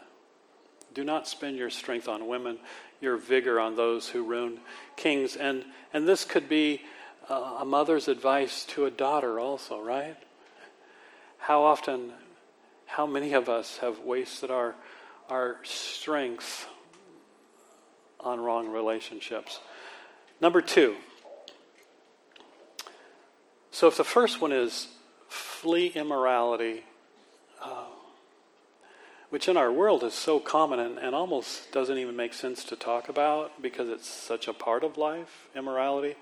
Do 0.97 1.05
not 1.05 1.29
spend 1.29 1.59
your 1.59 1.69
strength 1.69 2.09
on 2.09 2.27
women, 2.27 2.57
your 3.03 3.19
vigor 3.19 3.61
on 3.61 3.77
those 3.77 4.09
who 4.09 4.23
ruin 4.23 4.61
kings. 4.97 5.37
And, 5.37 5.63
and 5.93 6.09
this 6.09 6.25
could 6.25 6.49
be 6.49 6.81
a 7.29 7.67
mother's 7.67 8.09
advice 8.09 8.65
to 8.69 8.87
a 8.87 8.91
daughter, 8.91 9.39
also, 9.39 9.79
right? 9.79 10.17
How 11.37 11.65
often, 11.65 12.15
how 12.87 13.07
many 13.07 13.35
of 13.35 13.51
us 13.51 13.77
have 13.83 13.99
wasted 13.99 14.51
our, 14.51 14.75
our 15.29 15.59
strength 15.65 16.67
on 18.19 18.41
wrong 18.41 18.71
relationships? 18.71 19.61
Number 20.41 20.63
two. 20.63 20.97
So, 23.71 23.87
if 23.87 23.99
the 23.99 24.05
first 24.05 24.41
one 24.41 24.53
is 24.53 24.89
flee 25.29 25.89
immorality, 25.89 26.85
uh, 27.63 27.85
which 29.37 29.49
in 29.49 29.57
our 29.59 29.71
world 29.71 30.03
is 30.03 30.15
so 30.15 30.41
common 30.41 30.79
and, 30.79 30.97
and 30.99 31.15
almost 31.15 31.71
doesn't 31.71 31.99
even 31.99 32.17
make 32.17 32.33
sense 32.33 32.65
to 32.65 32.75
talk 32.75 33.11
about 33.11 33.61
because 33.61 33.87
it's 33.91 34.09
such 34.09 34.49
a 34.49 34.53
part 34.55 34.83
of 34.83 34.97
life, 34.97 35.47
immorality, 35.55 36.17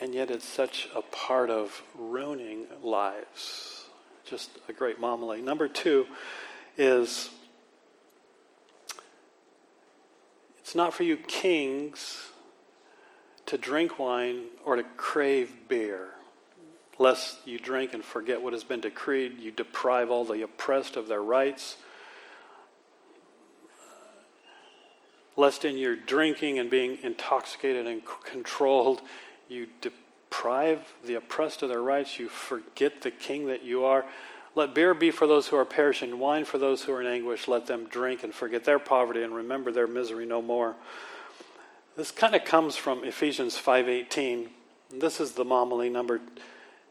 and 0.00 0.12
yet 0.12 0.28
it's 0.28 0.44
such 0.44 0.88
a 0.92 1.00
part 1.00 1.50
of 1.50 1.84
ruining 1.96 2.66
lives. 2.82 3.84
Just 4.24 4.50
a 4.68 4.72
great 4.72 4.98
homily. 4.98 5.40
Number 5.40 5.68
two 5.68 6.06
is 6.76 7.30
it's 10.58 10.74
not 10.74 10.92
for 10.92 11.04
you 11.04 11.16
kings 11.16 12.32
to 13.46 13.56
drink 13.56 14.00
wine 14.00 14.46
or 14.64 14.74
to 14.74 14.82
crave 14.96 15.68
beer 15.68 16.08
lest 16.98 17.38
you 17.46 17.58
drink 17.58 17.94
and 17.94 18.04
forget 18.04 18.42
what 18.42 18.52
has 18.52 18.64
been 18.64 18.80
decreed. 18.80 19.40
You 19.40 19.50
deprive 19.50 20.10
all 20.10 20.24
the 20.24 20.42
oppressed 20.42 20.96
of 20.96 21.08
their 21.08 21.22
rights. 21.22 21.76
lest 25.36 25.64
in 25.64 25.76
your 25.76 25.96
drinking 25.96 26.58
and 26.58 26.70
being 26.70 26.98
intoxicated 27.02 27.86
and 27.86 28.02
controlled, 28.24 29.00
you 29.48 29.66
deprive 29.80 30.94
the 31.04 31.14
oppressed 31.14 31.62
of 31.62 31.68
their 31.68 31.82
rights, 31.82 32.18
you 32.18 32.28
forget 32.28 33.02
the 33.02 33.10
king 33.10 33.46
that 33.46 33.64
you 33.64 33.84
are. 33.84 34.04
Let 34.54 34.74
beer 34.74 34.94
be 34.94 35.10
for 35.10 35.26
those 35.26 35.48
who 35.48 35.56
are 35.56 35.64
perishing, 35.64 36.18
wine 36.18 36.44
for 36.44 36.58
those 36.58 36.82
who 36.82 36.92
are 36.92 37.00
in 37.00 37.08
anguish. 37.08 37.48
Let 37.48 37.66
them 37.66 37.86
drink 37.86 38.22
and 38.22 38.32
forget 38.32 38.64
their 38.64 38.78
poverty 38.78 39.22
and 39.22 39.34
remember 39.34 39.72
their 39.72 39.88
misery 39.88 40.26
no 40.26 40.40
more. 40.40 40.76
This 41.96 42.12
kind 42.12 42.36
of 42.36 42.44
comes 42.44 42.76
from 42.76 43.02
Ephesians 43.02 43.56
5:18. 43.58 44.50
This 44.90 45.18
is 45.18 45.32
the 45.32 45.44
homily 45.44 45.88
number 45.88 46.20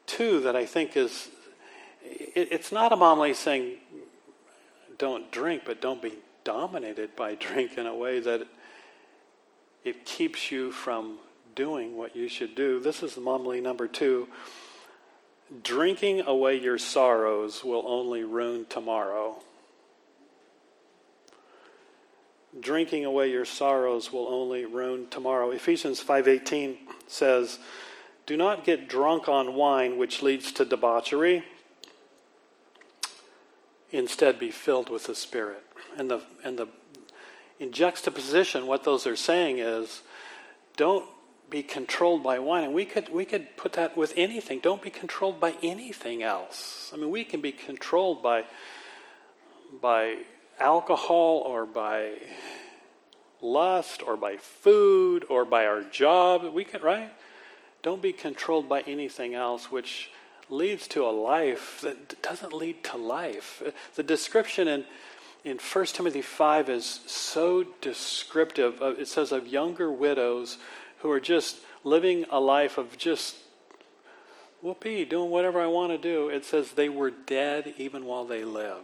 two 0.05 0.41
that 0.41 0.55
I 0.55 0.65
think 0.65 0.95
is. 0.97 1.29
It, 2.03 2.49
it's 2.51 2.71
not 2.71 2.91
a 2.91 2.95
homily 2.95 3.33
saying 3.33 3.77
don't 4.97 5.31
drink, 5.31 5.63
but 5.65 5.81
don't 5.81 6.01
be 6.01 6.13
dominated 6.43 7.15
by 7.15 7.35
drink 7.39 7.77
in 7.77 7.85
a 7.85 7.95
way 7.95 8.19
that 8.19 8.47
it 9.83 10.05
keeps 10.05 10.51
you 10.51 10.71
from 10.71 11.17
doing 11.55 11.97
what 11.97 12.15
you 12.15 12.27
should 12.27 12.55
do. 12.55 12.79
This 12.79 13.03
is 13.03 13.15
homily 13.15 13.61
number 13.61 13.87
two. 13.87 14.27
Drinking 15.61 16.21
away 16.21 16.59
your 16.59 16.77
sorrows 16.77 17.63
will 17.63 17.83
only 17.85 18.23
ruin 18.23 18.65
tomorrow. 18.69 19.37
Drinking 22.59 23.05
away 23.05 23.29
your 23.31 23.45
sorrows 23.45 24.11
will 24.11 24.27
only 24.27 24.65
ruin 24.65 25.07
tomorrow. 25.09 25.51
Ephesians 25.51 26.01
5:18 26.03 26.77
says, 27.07 27.59
"Do 28.25 28.37
not 28.37 28.63
get 28.63 28.87
drunk 28.87 29.27
on 29.27 29.55
wine 29.55 29.97
which 29.97 30.21
leads 30.21 30.51
to 30.53 30.65
debauchery. 30.65 31.43
Instead 33.91 34.39
be 34.39 34.51
filled 34.51 34.89
with 34.89 35.05
the 35.05 35.15
Spirit." 35.15 35.63
And 35.97 36.09
the 36.09 36.21
and 36.43 36.57
the 36.57 36.67
in 37.59 37.71
juxtaposition 37.71 38.67
what 38.67 38.83
those 38.83 39.05
are 39.05 39.15
saying 39.15 39.59
is 39.59 40.01
don't 40.75 41.05
be 41.53 41.61
controlled 41.61 42.23
by 42.23 42.39
wine. 42.39 42.63
And 42.63 42.73
we 42.73 42.83
could, 42.83 43.09
we 43.09 43.25
could 43.25 43.55
put 43.57 43.73
that 43.73 43.95
with 43.95 44.11
anything. 44.17 44.59
Don't 44.59 44.81
be 44.81 44.89
controlled 44.89 45.39
by 45.39 45.53
anything 45.61 46.23
else. 46.23 46.91
I 46.91 46.97
mean, 46.97 47.11
we 47.11 47.23
can 47.23 47.41
be 47.41 47.51
controlled 47.51 48.23
by, 48.23 48.45
by 49.79 50.17
alcohol 50.59 51.43
or 51.45 51.67
by 51.67 52.13
lust 53.39 54.01
or 54.01 54.17
by 54.17 54.37
food 54.37 55.25
or 55.29 55.45
by 55.45 55.67
our 55.67 55.83
job. 55.83 56.51
We 56.51 56.63
can, 56.63 56.81
right? 56.81 57.11
Don't 57.83 58.01
be 58.01 58.13
controlled 58.13 58.67
by 58.67 58.81
anything 58.81 59.35
else, 59.35 59.69
which 59.71 60.09
leads 60.49 60.87
to 60.87 61.05
a 61.05 61.11
life 61.11 61.81
that 61.81 62.21
doesn't 62.21 62.53
lead 62.53 62.83
to 62.85 62.97
life. 62.97 63.61
The 63.95 64.03
description 64.03 64.67
in, 64.67 64.85
in 65.43 65.57
1 65.57 65.85
Timothy 65.87 66.21
5 66.21 66.69
is 66.69 67.01
so 67.05 67.65
descriptive. 67.81 68.81
It 68.81 69.09
says 69.09 69.33
of 69.33 69.47
younger 69.47 69.91
widows 69.91 70.57
who 70.99 71.11
are 71.11 71.19
just 71.19 71.57
living 71.83 72.25
a 72.31 72.39
life 72.39 72.77
of 72.77 72.97
just 72.97 73.35
whoopee, 74.61 75.03
doing 75.03 75.29
whatever 75.29 75.59
I 75.59 75.67
want 75.67 75.91
to 75.91 75.97
do. 75.97 76.29
It 76.29 76.45
says 76.45 76.71
they 76.71 76.87
were 76.87 77.11
dead 77.11 77.73
even 77.77 78.05
while 78.05 78.23
they 78.23 78.45
live. 78.45 78.83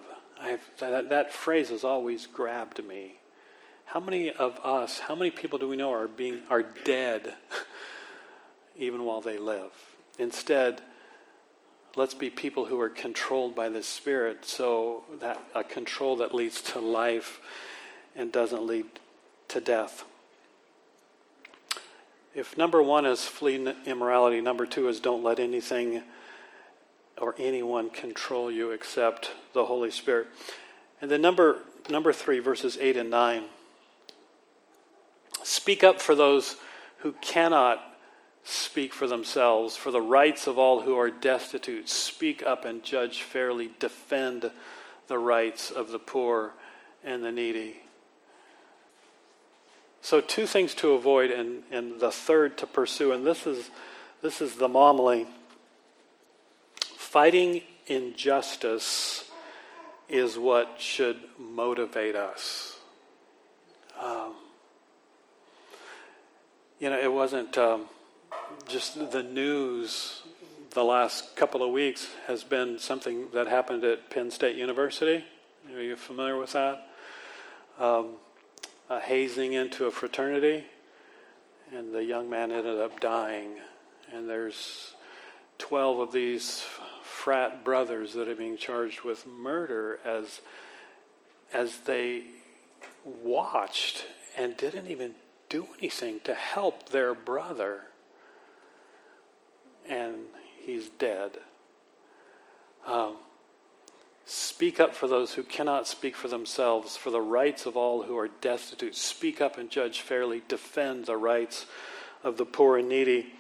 That, 0.79 1.09
that 1.09 1.31
phrase 1.33 1.69
has 1.69 1.85
always 1.85 2.27
grabbed 2.27 2.83
me. 2.85 3.13
How 3.85 4.01
many 4.01 4.29
of 4.29 4.59
us, 4.59 4.99
how 4.99 5.15
many 5.15 5.31
people 5.31 5.57
do 5.57 5.69
we 5.69 5.77
know 5.77 5.91
are 5.93 6.07
being 6.07 6.41
are 6.49 6.63
dead 6.83 7.33
even 8.79 9.03
while 9.03 9.21
they 9.21 9.37
live? 9.37 9.71
Instead, 10.17 10.81
let's 11.95 12.13
be 12.13 12.29
people 12.29 12.65
who 12.65 12.79
are 12.79 12.89
controlled 12.89 13.55
by 13.55 13.69
the 13.69 13.83
Spirit, 13.83 14.45
so 14.45 15.03
that 15.19 15.39
a 15.53 15.63
control 15.63 16.15
that 16.15 16.33
leads 16.33 16.61
to 16.61 16.79
life 16.79 17.39
and 18.15 18.31
doesn't 18.31 18.65
lead 18.65 18.85
to 19.49 19.61
death. 19.61 20.05
If 22.35 22.57
number 22.57 22.81
one 22.81 23.05
is 23.05 23.25
flee 23.25 23.73
immorality, 23.85 24.39
number 24.39 24.65
two 24.65 24.87
is 24.87 24.99
don't 24.99 25.23
let 25.23 25.39
anything 25.39 26.03
or 27.19 27.35
anyone 27.37 27.89
control 27.89 28.51
you 28.51 28.71
except 28.71 29.31
the 29.53 29.65
Holy 29.65 29.91
Spirit. 29.91 30.27
And 31.01 31.09
then 31.09 31.21
number 31.21 31.59
number 31.89 32.13
three, 32.13 32.39
verses 32.39 32.77
eight 32.79 32.95
and 32.95 33.09
nine. 33.09 33.45
Speak 35.43 35.83
up 35.83 35.99
for 35.99 36.13
those 36.15 36.55
who 36.99 37.13
cannot 37.13 37.88
speak 38.43 38.93
for 38.93 39.07
themselves, 39.07 39.75
for 39.75 39.91
the 39.91 40.01
rights 40.01 40.47
of 40.47 40.57
all 40.57 40.81
who 40.81 40.97
are 40.97 41.09
destitute. 41.09 41.89
Speak 41.89 42.43
up 42.43 42.65
and 42.65 42.83
judge 42.83 43.21
fairly. 43.21 43.71
Defend 43.79 44.51
the 45.07 45.17
rights 45.17 45.71
of 45.71 45.91
the 45.91 45.99
poor 45.99 46.53
and 47.03 47.23
the 47.23 47.31
needy. 47.31 47.77
So, 50.01 50.21
two 50.21 50.45
things 50.45 50.73
to 50.75 50.93
avoid, 50.93 51.29
and, 51.29 51.63
and 51.71 51.99
the 51.99 52.11
third 52.11 52.57
to 52.59 52.67
pursue, 52.67 53.11
and 53.11 53.25
this 53.25 53.45
is, 53.45 53.69
this 54.21 54.41
is 54.41 54.55
the 54.55 54.69
homily. 54.69 55.27
Fighting 56.79 57.61
injustice 57.87 59.29
is 60.07 60.37
what 60.37 60.75
should 60.77 61.17
motivate 61.37 62.15
us. 62.15 62.77
Um, 64.01 64.33
you 66.79 66.89
know, 66.89 66.97
it 66.97 67.11
wasn't 67.11 67.57
um, 67.57 67.85
just 68.67 69.11
the 69.11 69.23
news 69.23 70.21
the 70.71 70.83
last 70.83 71.35
couple 71.35 71.63
of 71.63 71.71
weeks 71.71 72.07
has 72.27 72.43
been 72.43 72.77
something 72.77 73.27
that 73.33 73.47
happened 73.47 73.83
at 73.83 74.09
Penn 74.09 74.29
State 74.29 74.55
University. 74.55 75.23
Are 75.73 75.81
you 75.81 75.95
familiar 75.95 76.37
with 76.37 76.53
that? 76.53 76.87
Um, 77.79 78.11
uh, 78.89 78.99
hazing 78.99 79.53
into 79.53 79.85
a 79.85 79.91
fraternity, 79.91 80.65
and 81.75 81.93
the 81.93 82.03
young 82.03 82.29
man 82.29 82.51
ended 82.51 82.79
up 82.79 82.99
dying. 82.99 83.55
And 84.13 84.29
there's 84.29 84.93
12 85.57 85.99
of 85.99 86.11
these 86.11 86.63
frat 87.03 87.63
brothers 87.63 88.13
that 88.13 88.27
are 88.27 88.35
being 88.35 88.57
charged 88.57 89.01
with 89.01 89.25
murder 89.27 89.99
as 90.05 90.41
as 91.51 91.79
they 91.79 92.23
watched 93.03 94.05
and 94.37 94.55
didn't 94.55 94.87
even 94.87 95.15
do 95.49 95.67
anything 95.79 96.19
to 96.23 96.33
help 96.35 96.89
their 96.89 97.15
brother 97.15 97.81
and 99.89 100.15
he's 100.61 100.89
dead 100.89 101.31
um, 102.85 103.15
Speak 104.31 104.79
up 104.79 104.93
for 104.93 105.07
those 105.07 105.33
who 105.33 105.41
cannot 105.41 105.87
speak 105.87 106.15
for 106.15 106.27
themselves, 106.27 106.95
for 106.95 107.09
the 107.09 107.19
rights 107.19 107.65
of 107.65 107.75
all 107.75 108.03
who 108.03 108.15
are 108.15 108.27
destitute. 108.27 108.95
Speak 108.95 109.41
up 109.41 109.57
and 109.57 109.71
judge 109.71 110.01
fairly. 110.01 110.43
Defend 110.47 111.07
the 111.07 111.17
rights 111.17 111.65
of 112.23 112.37
the 112.37 112.45
poor 112.45 112.77
and 112.77 112.87
needy. 112.87 113.33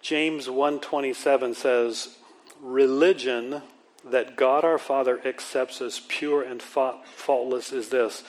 James 0.00 0.48
1:27 0.48 1.54
says, 1.54 2.18
"Religion 2.60 3.62
that 4.04 4.34
God 4.34 4.64
our 4.64 4.78
Father 4.78 5.20
accepts 5.24 5.80
as 5.80 6.00
pure 6.08 6.42
and 6.42 6.60
faultless 6.60 7.72
is 7.72 7.90
this: 7.90 8.24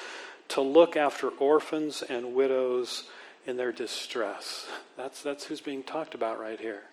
to 0.50 0.62
look 0.62 0.96
after 0.96 1.30
orphans 1.30 2.04
and 2.04 2.36
widows 2.36 3.06
in 3.46 3.58
their 3.58 3.72
distress." 3.72 4.68
That's 4.98 5.22
that's 5.22 5.46
who's 5.46 5.62
being 5.62 5.84
talked 5.84 6.16
about 6.16 6.40
right 6.40 6.60
here 6.60 6.84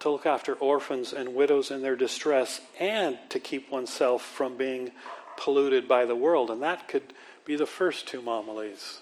to 0.00 0.10
look 0.10 0.26
after 0.26 0.54
orphans 0.54 1.12
and 1.12 1.34
widows 1.34 1.70
in 1.70 1.82
their 1.82 1.96
distress, 1.96 2.60
and 2.78 3.18
to 3.30 3.38
keep 3.38 3.70
oneself 3.70 4.22
from 4.22 4.56
being 4.56 4.90
polluted 5.36 5.88
by 5.88 6.04
the 6.04 6.14
world. 6.14 6.50
And 6.50 6.62
that 6.62 6.88
could 6.88 7.14
be 7.44 7.56
the 7.56 7.66
first 7.66 8.06
two 8.06 8.22
homilies. 8.22 9.00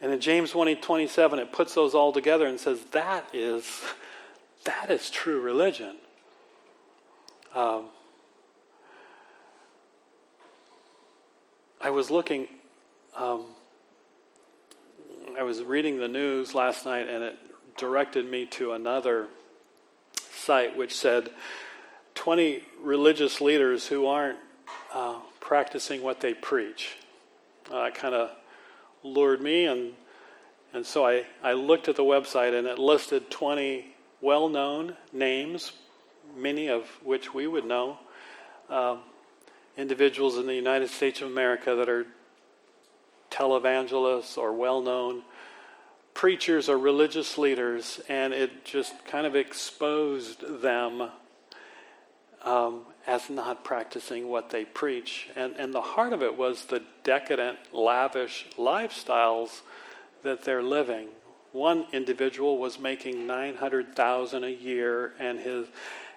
And 0.00 0.12
in 0.12 0.20
James 0.20 0.54
1 0.54 0.76
27, 0.76 1.38
it 1.38 1.52
puts 1.52 1.74
those 1.74 1.94
all 1.94 2.12
together 2.12 2.46
and 2.46 2.58
says 2.58 2.80
that 2.90 3.28
is, 3.32 3.82
that 4.64 4.90
is 4.90 5.10
true 5.10 5.40
religion. 5.40 5.96
Um, 7.54 7.86
I 11.80 11.90
was 11.90 12.10
looking, 12.10 12.48
um, 13.16 13.44
I 15.38 15.44
was 15.44 15.62
reading 15.62 15.98
the 15.98 16.08
news 16.08 16.54
last 16.54 16.84
night, 16.84 17.08
and 17.08 17.24
it 17.24 17.38
directed 17.78 18.30
me 18.30 18.44
to 18.46 18.72
another 18.72 19.28
site 20.34 20.76
which 20.76 20.94
said 20.94 21.30
20 22.14 22.62
religious 22.82 23.40
leaders 23.40 23.86
who 23.86 24.06
aren't 24.06 24.38
uh, 24.92 25.18
practicing 25.40 26.02
what 26.02 26.20
they 26.20 26.34
preach. 26.34 26.96
Uh, 27.72 27.84
it 27.84 27.94
kind 27.94 28.14
of 28.14 28.30
lured 29.02 29.40
me, 29.40 29.64
and, 29.64 29.94
and 30.74 30.84
so 30.84 31.06
I, 31.06 31.24
I 31.42 31.54
looked 31.54 31.88
at 31.88 31.96
the 31.96 32.02
website 32.02 32.56
and 32.56 32.66
it 32.66 32.78
listed 32.78 33.30
20 33.30 33.94
well 34.20 34.48
known 34.48 34.96
names, 35.12 35.72
many 36.36 36.68
of 36.68 36.86
which 37.02 37.32
we 37.32 37.46
would 37.46 37.64
know, 37.64 37.98
um, 38.68 39.00
individuals 39.78 40.36
in 40.36 40.46
the 40.46 40.54
United 40.54 40.90
States 40.90 41.22
of 41.22 41.28
America 41.28 41.74
that 41.74 41.88
are 41.88 42.06
televangelists 43.32 44.38
or 44.38 44.52
well 44.52 44.80
known 44.80 45.22
preachers 46.14 46.68
or 46.68 46.78
religious 46.78 47.38
leaders, 47.38 48.00
and 48.08 48.32
it 48.32 48.64
just 48.64 49.04
kind 49.06 49.26
of 49.26 49.34
exposed 49.34 50.62
them 50.62 51.10
um, 52.42 52.82
as 53.06 53.30
not 53.30 53.64
practicing 53.64 54.28
what 54.28 54.50
they 54.50 54.64
preach. 54.64 55.28
And, 55.36 55.54
and 55.56 55.72
the 55.72 55.80
heart 55.80 56.12
of 56.12 56.22
it 56.22 56.36
was 56.36 56.66
the 56.66 56.82
decadent, 57.02 57.58
lavish 57.72 58.46
lifestyles 58.56 59.62
that 60.22 60.44
they're 60.44 60.62
living. 60.62 61.08
One 61.52 61.86
individual 61.92 62.58
was 62.58 62.78
making 62.78 63.26
900,000 63.26 64.44
a 64.44 64.48
year 64.48 65.12
and 65.18 65.38
his 65.40 65.66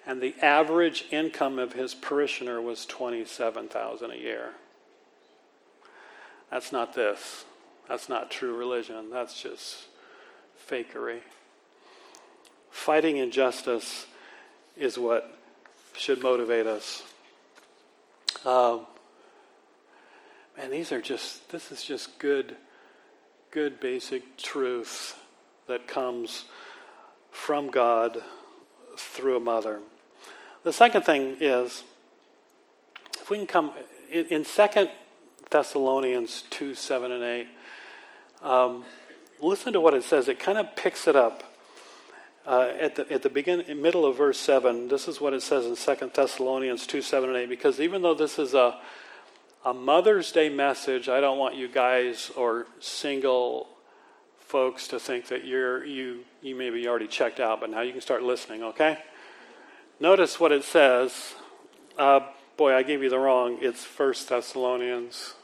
and 0.08 0.20
the 0.20 0.36
average 0.40 1.06
income 1.10 1.58
of 1.58 1.72
his 1.72 1.92
parishioner 1.92 2.62
was 2.62 2.86
27,000 2.86 4.12
a 4.12 4.16
year. 4.16 4.52
That's 6.50 6.72
not 6.72 6.94
this. 6.94 7.44
That's 7.88 8.08
not 8.08 8.30
true 8.30 8.56
religion. 8.56 9.10
That's 9.10 9.40
just 9.40 9.86
fakery. 10.68 11.20
Fighting 12.70 13.16
injustice 13.16 14.06
is 14.76 14.98
what 14.98 15.38
should 15.96 16.22
motivate 16.22 16.66
us. 16.66 17.02
Um, 18.44 18.86
man, 20.56 20.70
these 20.70 20.92
are 20.92 21.00
just, 21.00 21.50
this 21.50 21.72
is 21.72 21.82
just 21.82 22.18
good, 22.18 22.56
good 23.50 23.80
basic 23.80 24.36
truth 24.36 25.18
that 25.66 25.88
comes 25.88 26.44
from 27.30 27.70
God 27.70 28.18
through 28.96 29.36
a 29.36 29.40
mother. 29.40 29.80
The 30.62 30.72
second 30.72 31.02
thing 31.02 31.36
is, 31.40 31.82
if 33.20 33.30
we 33.30 33.38
can 33.38 33.46
come, 33.46 33.72
in, 34.10 34.26
in 34.26 34.44
2 34.44 34.88
Thessalonians 35.50 36.44
2 36.50 36.74
7 36.74 37.12
and 37.12 37.22
8, 37.22 37.48
um, 38.42 38.84
listen 39.40 39.72
to 39.72 39.80
what 39.80 39.94
it 39.94 40.04
says. 40.04 40.28
It 40.28 40.38
kind 40.38 40.58
of 40.58 40.74
picks 40.76 41.06
it 41.06 41.16
up. 41.16 41.42
Uh, 42.46 42.72
at 42.78 42.94
the 42.94 43.12
at 43.12 43.22
the 43.22 43.28
beginning, 43.28 43.82
middle 43.82 44.06
of 44.06 44.16
verse 44.16 44.38
seven, 44.38 44.86
this 44.86 45.08
is 45.08 45.20
what 45.20 45.34
it 45.34 45.42
says 45.42 45.66
in 45.66 45.74
2 45.74 46.10
Thessalonians 46.14 46.86
two 46.86 47.02
seven 47.02 47.30
and 47.30 47.38
eight. 47.38 47.48
Because 47.48 47.80
even 47.80 48.02
though 48.02 48.14
this 48.14 48.38
is 48.38 48.54
a 48.54 48.78
a 49.64 49.74
Mother's 49.74 50.30
Day 50.30 50.48
message, 50.48 51.08
I 51.08 51.20
don't 51.20 51.38
want 51.38 51.56
you 51.56 51.66
guys 51.66 52.30
or 52.36 52.68
single 52.78 53.66
folks 54.38 54.86
to 54.88 55.00
think 55.00 55.26
that 55.26 55.44
you're 55.44 55.84
you 55.84 56.20
you 56.40 56.54
maybe 56.54 56.86
already 56.86 57.08
checked 57.08 57.40
out, 57.40 57.60
but 57.60 57.68
now 57.68 57.80
you 57.80 57.90
can 57.90 58.00
start 58.00 58.22
listening. 58.22 58.62
Okay. 58.62 58.96
Notice 59.98 60.38
what 60.38 60.52
it 60.52 60.62
says. 60.62 61.34
Uh, 61.98 62.20
boy, 62.56 62.74
I 62.74 62.82
gave 62.82 63.02
you 63.02 63.10
the 63.10 63.18
wrong. 63.18 63.58
It's 63.60 63.84
First 63.84 64.28
Thessalonians. 64.28 65.34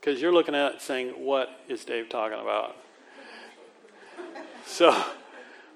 Because 0.00 0.20
you're 0.20 0.32
looking 0.32 0.54
at 0.54 0.74
it 0.74 0.82
saying, 0.82 1.10
what 1.10 1.48
is 1.68 1.84
Dave 1.84 2.08
talking 2.08 2.38
about? 2.38 2.76
So, 4.66 4.94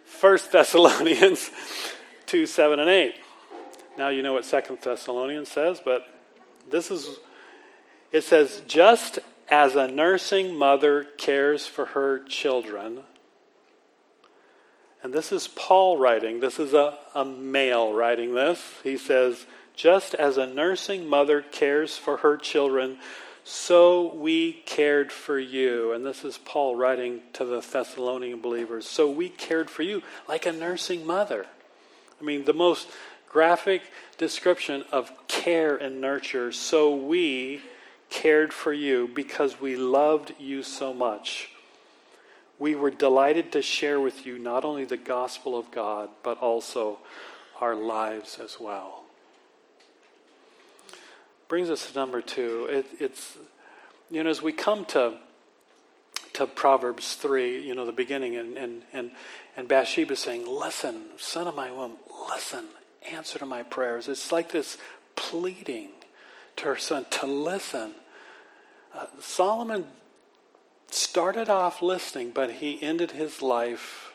First 0.04 0.52
Thessalonians 0.52 1.50
2, 2.26 2.46
7, 2.46 2.78
and 2.78 2.88
8. 2.88 3.14
Now 3.96 4.08
you 4.08 4.22
know 4.22 4.32
what 4.32 4.44
Second 4.44 4.78
Thessalonians 4.80 5.50
says, 5.50 5.80
but 5.84 6.06
this 6.70 6.90
is, 6.90 7.18
it 8.12 8.24
says, 8.24 8.62
just 8.66 9.18
as 9.48 9.76
a 9.76 9.86
nursing 9.86 10.54
mother 10.54 11.04
cares 11.16 11.66
for 11.66 11.86
her 11.86 12.24
children, 12.24 13.00
and 15.02 15.12
this 15.12 15.32
is 15.32 15.48
Paul 15.48 15.98
writing, 15.98 16.40
this 16.40 16.58
is 16.58 16.72
a, 16.72 16.98
a 17.14 17.24
male 17.24 17.92
writing 17.92 18.34
this. 18.34 18.60
He 18.82 18.96
says, 18.96 19.46
Just 19.74 20.14
as 20.14 20.36
a 20.36 20.46
nursing 20.46 21.08
mother 21.08 21.42
cares 21.42 21.96
for 21.96 22.18
her 22.18 22.36
children, 22.36 22.98
so 23.42 24.14
we 24.14 24.52
cared 24.52 25.12
for 25.12 25.38
you. 25.38 25.92
And 25.92 26.06
this 26.06 26.24
is 26.24 26.38
Paul 26.38 26.76
writing 26.76 27.20
to 27.34 27.44
the 27.44 27.60
Thessalonian 27.60 28.40
believers. 28.40 28.86
So 28.86 29.10
we 29.10 29.28
cared 29.28 29.68
for 29.68 29.82
you 29.82 30.02
like 30.28 30.46
a 30.46 30.52
nursing 30.52 31.06
mother. 31.06 31.46
I 32.20 32.24
mean, 32.24 32.44
the 32.44 32.54
most 32.54 32.88
graphic 33.28 33.82
description 34.16 34.84
of 34.92 35.12
care 35.28 35.76
and 35.76 36.00
nurture. 36.00 36.52
So 36.52 36.94
we 36.94 37.62
cared 38.08 38.52
for 38.52 38.72
you 38.72 39.10
because 39.12 39.60
we 39.60 39.76
loved 39.76 40.32
you 40.38 40.62
so 40.62 40.94
much 40.94 41.50
we 42.58 42.74
were 42.74 42.90
delighted 42.90 43.52
to 43.52 43.62
share 43.62 44.00
with 44.00 44.26
you 44.26 44.38
not 44.38 44.64
only 44.64 44.84
the 44.84 44.96
gospel 44.96 45.58
of 45.58 45.70
God, 45.70 46.08
but 46.22 46.38
also 46.38 46.98
our 47.60 47.74
lives 47.74 48.38
as 48.42 48.58
well. 48.60 49.03
Brings 51.48 51.70
us 51.70 51.90
to 51.90 51.98
number 51.98 52.22
two. 52.22 52.66
It, 52.70 52.86
it's, 53.00 53.36
you 54.10 54.22
know, 54.22 54.30
as 54.30 54.40
we 54.40 54.52
come 54.52 54.84
to, 54.86 55.14
to 56.34 56.46
Proverbs 56.46 57.14
3, 57.14 57.66
you 57.66 57.74
know, 57.74 57.84
the 57.84 57.92
beginning, 57.92 58.36
and, 58.36 58.56
and, 58.56 58.82
and, 58.92 59.10
and 59.56 59.68
Bathsheba 59.68 60.16
saying, 60.16 60.46
Listen, 60.46 61.02
son 61.18 61.46
of 61.46 61.54
my 61.54 61.70
womb, 61.70 61.96
listen, 62.30 62.64
answer 63.10 63.38
to 63.38 63.46
my 63.46 63.62
prayers. 63.62 64.08
It's 64.08 64.32
like 64.32 64.52
this 64.52 64.78
pleading 65.16 65.90
to 66.56 66.64
her 66.64 66.76
son 66.76 67.06
to 67.10 67.26
listen. 67.26 67.92
Uh, 68.94 69.06
Solomon 69.20 69.86
started 70.90 71.48
off 71.48 71.82
listening, 71.82 72.30
but 72.30 72.52
he 72.52 72.80
ended 72.82 73.10
his 73.10 73.42
life 73.42 74.12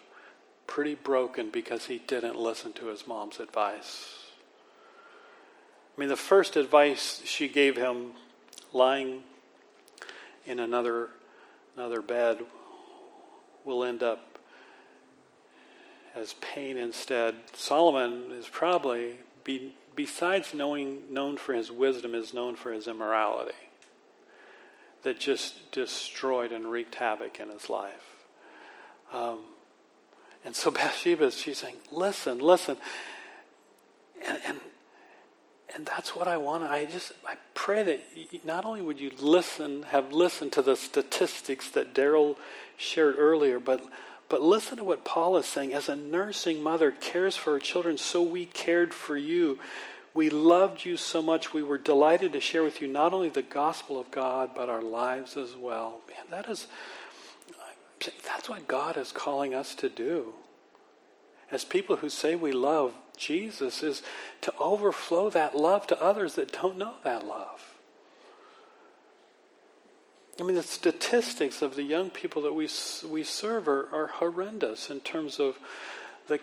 pretty 0.67 0.95
broken 0.95 1.49
because 1.49 1.87
he 1.87 1.97
didn't 1.97 2.37
listen 2.37 2.73
to 2.73 2.87
his 2.87 3.05
mom's 3.05 3.39
advice. 3.39 4.18
I 5.99 6.01
mean, 6.01 6.07
the 6.07 6.15
first 6.15 6.55
advice 6.55 7.21
she 7.25 7.49
gave 7.49 7.75
him, 7.75 8.13
lying 8.71 9.23
in 10.45 10.57
another 10.57 11.09
another 11.75 12.01
bed, 12.01 12.39
will 13.65 13.83
end 13.83 14.01
up 14.01 14.39
as 16.15 16.35
pain 16.39 16.77
instead. 16.77 17.35
Solomon 17.51 18.31
is 18.31 18.47
probably, 18.47 19.17
be, 19.43 19.75
besides 19.93 20.53
knowing 20.53 21.01
known 21.09 21.35
for 21.35 21.53
his 21.53 21.69
wisdom, 21.69 22.15
is 22.15 22.33
known 22.33 22.55
for 22.55 22.71
his 22.71 22.88
immorality 22.88 23.51
that 25.03 25.19
just 25.19 25.69
destroyed 25.73 26.53
and 26.53 26.71
wreaked 26.71 26.95
havoc 26.95 27.41
in 27.41 27.49
his 27.49 27.69
life. 27.69 28.15
Um, 29.12 29.39
and 30.45 30.55
so 30.55 30.71
Bathsheba, 30.71 31.29
she's 31.31 31.57
saying, 31.57 31.75
listen, 31.91 32.39
listen. 32.39 32.77
And, 34.25 34.39
and, 34.47 34.59
and 35.75 35.86
that's 35.86 36.15
what 36.15 36.27
I 36.27 36.38
want. 36.38 36.63
I 36.63 36.86
just, 36.86 37.12
I 37.27 37.36
pray 37.53 37.84
that 37.84 38.45
not 38.45 38.65
only 38.65 38.82
would 38.82 38.99
you 38.99 39.12
listen, 39.19 39.84
have 39.84 40.12
listened 40.12 40.51
to 40.53 40.62
the 40.62 40.75
statistics 40.75 41.69
that 41.71 41.93
Daryl 41.93 42.38
shared 42.77 43.15
earlier, 43.17 43.60
but, 43.60 43.84
but 44.29 44.41
listen 44.41 44.77
to 44.77 44.84
what 44.84 45.05
Paul 45.05 45.38
is 45.38 45.45
saying. 45.45 45.73
As 45.73 45.89
a 45.89 45.95
nursing 45.95 46.63
mother 46.63 46.91
cares 46.91 47.36
for 47.36 47.53
her 47.53 47.60
children, 47.60 47.97
so 47.97 48.23
we 48.23 48.45
cared 48.45 48.93
for 48.93 49.15
you. 49.15 49.60
We 50.13 50.29
loved 50.29 50.86
you 50.86 50.97
so 50.97 51.21
much. 51.21 51.53
We 51.53 51.62
were 51.62 51.77
delighted 51.77 52.34
to 52.34 52.41
share 52.41 52.63
with 52.63 52.82
you 52.82 52.88
not 52.88 53.13
only 53.13 53.29
the 53.29 53.43
gospel 53.43 53.99
of 53.99 54.10
God, 54.10 54.51
but 54.55 54.69
our 54.69 54.82
lives 54.82 55.38
as 55.38 55.55
well. 55.55 56.01
Man, 56.08 56.25
that 56.32 56.49
is, 56.49 56.65
that's 58.25 58.49
what 58.49 58.67
God 58.67 58.97
is 58.97 59.12
calling 59.12 59.53
us 59.53 59.75
to 59.75 59.89
do. 59.89 60.34
As 61.51 61.63
people 61.63 61.97
who 61.97 62.10
say 62.10 62.36
we 62.36 62.51
love 62.51 62.93
Jesus, 63.19 63.84
is 63.84 64.01
to 64.41 64.53
overflow 64.60 65.29
that 65.29 65.55
love 65.55 65.86
to 65.88 66.01
others 66.01 66.36
that 66.36 66.51
don't 66.53 66.77
know 66.77 66.93
that 67.03 67.27
love. 67.27 67.75
I 70.39 70.43
mean, 70.43 70.55
the 70.55 70.63
statistics 70.63 71.62
of 71.62 71.75
the 71.75 71.84
young 71.84 72.10
people 72.10 72.41
that 72.43 72.53
we, 72.53 72.69
we 73.10 73.23
serve 73.23 73.67
are, 73.67 73.89
are 73.91 74.08
horrendous 74.08 74.89
in 74.89 75.01
terms 75.01 75.39
of 75.39 75.60
the, 76.27 76.39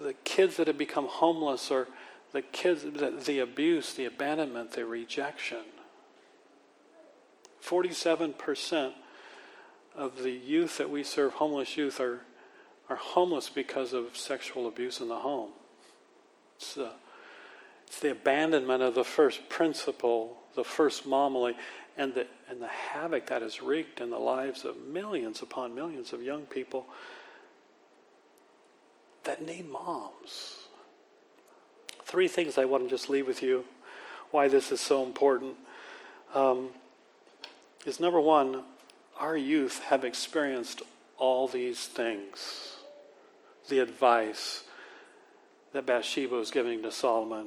the 0.00 0.14
kids 0.24 0.56
that 0.56 0.66
have 0.66 0.78
become 0.78 1.06
homeless 1.06 1.70
or 1.70 1.86
the 2.32 2.42
kids, 2.42 2.82
the, 2.82 3.10
the 3.24 3.38
abuse, 3.38 3.94
the 3.94 4.06
abandonment, 4.06 4.72
the 4.72 4.84
rejection. 4.84 5.62
47% 7.64 8.92
of 9.94 10.22
the 10.22 10.32
youth 10.32 10.78
that 10.78 10.90
we 10.90 11.04
serve, 11.04 11.34
homeless 11.34 11.76
youth, 11.76 12.00
are, 12.00 12.22
are 12.88 12.96
homeless 12.96 13.48
because 13.48 13.92
of 13.92 14.16
sexual 14.16 14.66
abuse 14.66 15.00
in 15.00 15.08
the 15.08 15.16
home. 15.16 15.50
It's, 16.58 16.76
uh, 16.76 16.90
it's 17.86 18.00
the 18.00 18.10
abandonment 18.10 18.82
of 18.82 18.94
the 18.94 19.04
first 19.04 19.48
principle, 19.48 20.36
the 20.54 20.64
first 20.64 21.04
homily, 21.04 21.54
and 21.96 22.14
the, 22.14 22.26
and 22.50 22.60
the 22.60 22.68
havoc 22.68 23.26
that 23.26 23.42
has 23.42 23.62
wreaked 23.62 24.00
in 24.00 24.10
the 24.10 24.18
lives 24.18 24.64
of 24.64 24.76
millions 24.86 25.42
upon 25.42 25.74
millions 25.74 26.12
of 26.12 26.22
young 26.22 26.42
people 26.42 26.86
that 29.24 29.44
need 29.44 29.68
moms 29.68 30.58
three 32.08 32.26
things 32.26 32.56
I 32.56 32.64
want 32.64 32.84
to 32.84 32.88
just 32.88 33.10
leave 33.10 33.26
with 33.26 33.42
you 33.42 33.64
why 34.30 34.48
this 34.48 34.72
is 34.72 34.80
so 34.80 35.04
important 35.04 35.56
um, 36.34 36.70
is 37.84 38.00
number 38.00 38.20
one, 38.20 38.64
our 39.20 39.36
youth 39.36 39.82
have 39.84 40.04
experienced 40.04 40.82
all 41.18 41.48
these 41.48 41.86
things. 41.86 42.76
The 43.68 43.80
advice 43.80 44.64
that 45.72 45.86
Bathsheba 45.86 46.34
was 46.34 46.50
giving 46.50 46.82
to 46.82 46.90
Solomon, 46.90 47.46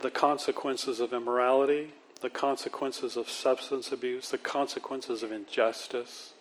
the 0.00 0.10
consequences 0.10 1.00
of 1.00 1.12
immorality, 1.12 1.92
the 2.20 2.30
consequences 2.30 3.16
of 3.16 3.28
substance 3.28 3.92
abuse, 3.92 4.30
the 4.30 4.38
consequences 4.38 5.22
of 5.22 5.32
injustice. 5.32 6.34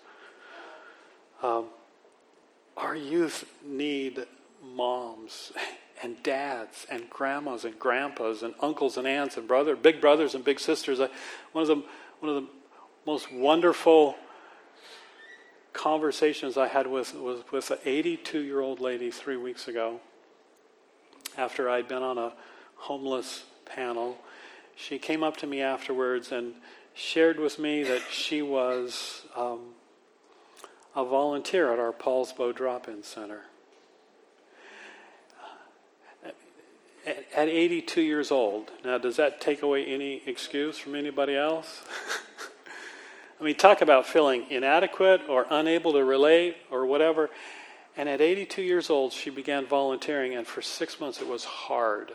Um, 1.42 1.66
our 2.78 2.96
youth 2.96 3.46
need 3.66 4.26
moms 4.64 5.52
and 6.04 6.22
dads 6.24 6.86
and 6.90 7.10
grandmas 7.10 7.66
and 7.66 7.78
grandpas 7.78 8.44
and 8.44 8.54
uncles 8.60 8.98
and 8.98 9.08
aunts 9.08 9.38
and 9.38 9.48
brother, 9.48 9.76
big 9.76 10.02
brothers 10.02 10.36
and 10.36 10.44
big 10.44 10.60
sisters. 10.60 11.00
I, 11.00 11.10
one 11.52 11.64
of 11.64 11.68
the 11.68 11.84
one 12.20 12.36
of 12.36 12.44
the 12.44 12.50
most 13.06 13.32
wonderful 13.32 14.16
conversations 15.74 16.58
I 16.58 16.68
had 16.68 16.88
with 16.88 17.16
was 17.16 17.44
with 17.52 17.72
an 17.72 17.80
82 17.86 18.40
year 18.40 18.62
old 18.62 18.80
lady 18.80 19.10
three 19.10 19.38
weeks 19.38 19.68
ago. 19.68 20.00
After 21.38 21.70
I'd 21.70 21.88
been 21.88 22.04
on 22.04 22.18
a 22.18 22.34
homeless 22.76 23.44
panel, 23.66 24.18
she 24.76 25.00
came 25.00 25.24
up 25.24 25.38
to 25.38 25.48
me 25.48 25.62
afterwards 25.62 26.32
and 26.32 26.56
shared 26.94 27.40
with 27.40 27.58
me 27.58 27.84
that 27.84 28.02
she 28.12 28.42
was 28.42 29.24
um, 29.36 29.60
a 30.96 31.06
volunteer 31.06 31.72
at 31.72 31.80
our 31.80 31.94
Poulsbo 31.94 32.54
Drop-In 32.54 33.04
Center. 33.04 33.42
At 37.06 37.48
82 37.48 38.02
years 38.02 38.30
old, 38.30 38.70
now 38.86 39.00
does 39.00 39.16
that 39.16 39.42
take 39.42 39.64
away 39.64 39.86
any 39.86 40.22
excuse 40.28 40.78
from 40.78 40.94
anybody 40.94 41.36
else? 41.36 41.82
I 43.40 43.44
mean, 43.44 43.56
talk 43.56 43.82
about 43.82 44.06
feeling 44.06 44.46
inadequate 44.52 45.22
or 45.28 45.48
unable 45.50 45.94
to 45.94 46.04
relate 46.04 46.58
or 46.70 46.86
whatever. 46.86 47.32
And 48.02 48.10
at 48.10 48.20
82 48.20 48.64
years 48.64 48.90
old, 48.90 49.14
she 49.14 49.30
began 49.30 49.68
volunteering, 49.68 50.34
and 50.34 50.48
for 50.48 50.64
six 50.64 51.00
months 51.00 51.22
it 51.22 51.28
was 51.28 51.44
hard 51.44 52.12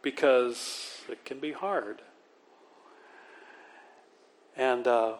because 0.00 1.02
it 1.06 1.22
can 1.26 1.38
be 1.38 1.52
hard. 1.52 2.00
And 4.56 4.86
uh, 4.86 5.16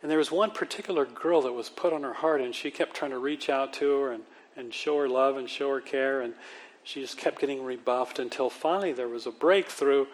and 0.00 0.08
there 0.08 0.18
was 0.18 0.30
one 0.30 0.52
particular 0.52 1.04
girl 1.04 1.42
that 1.42 1.52
was 1.52 1.68
put 1.68 1.92
on 1.92 2.04
her 2.04 2.12
heart, 2.12 2.40
and 2.40 2.54
she 2.54 2.70
kept 2.70 2.94
trying 2.94 3.10
to 3.10 3.18
reach 3.18 3.50
out 3.50 3.72
to 3.72 3.90
her 4.02 4.12
and, 4.12 4.22
and 4.56 4.72
show 4.72 4.96
her 4.98 5.08
love 5.08 5.36
and 5.36 5.50
show 5.50 5.70
her 5.70 5.80
care, 5.80 6.20
and 6.20 6.34
she 6.84 7.00
just 7.00 7.18
kept 7.18 7.40
getting 7.40 7.64
rebuffed 7.64 8.20
until 8.20 8.50
finally 8.50 8.92
there 8.92 9.08
was 9.08 9.26
a 9.26 9.32
breakthrough, 9.32 10.06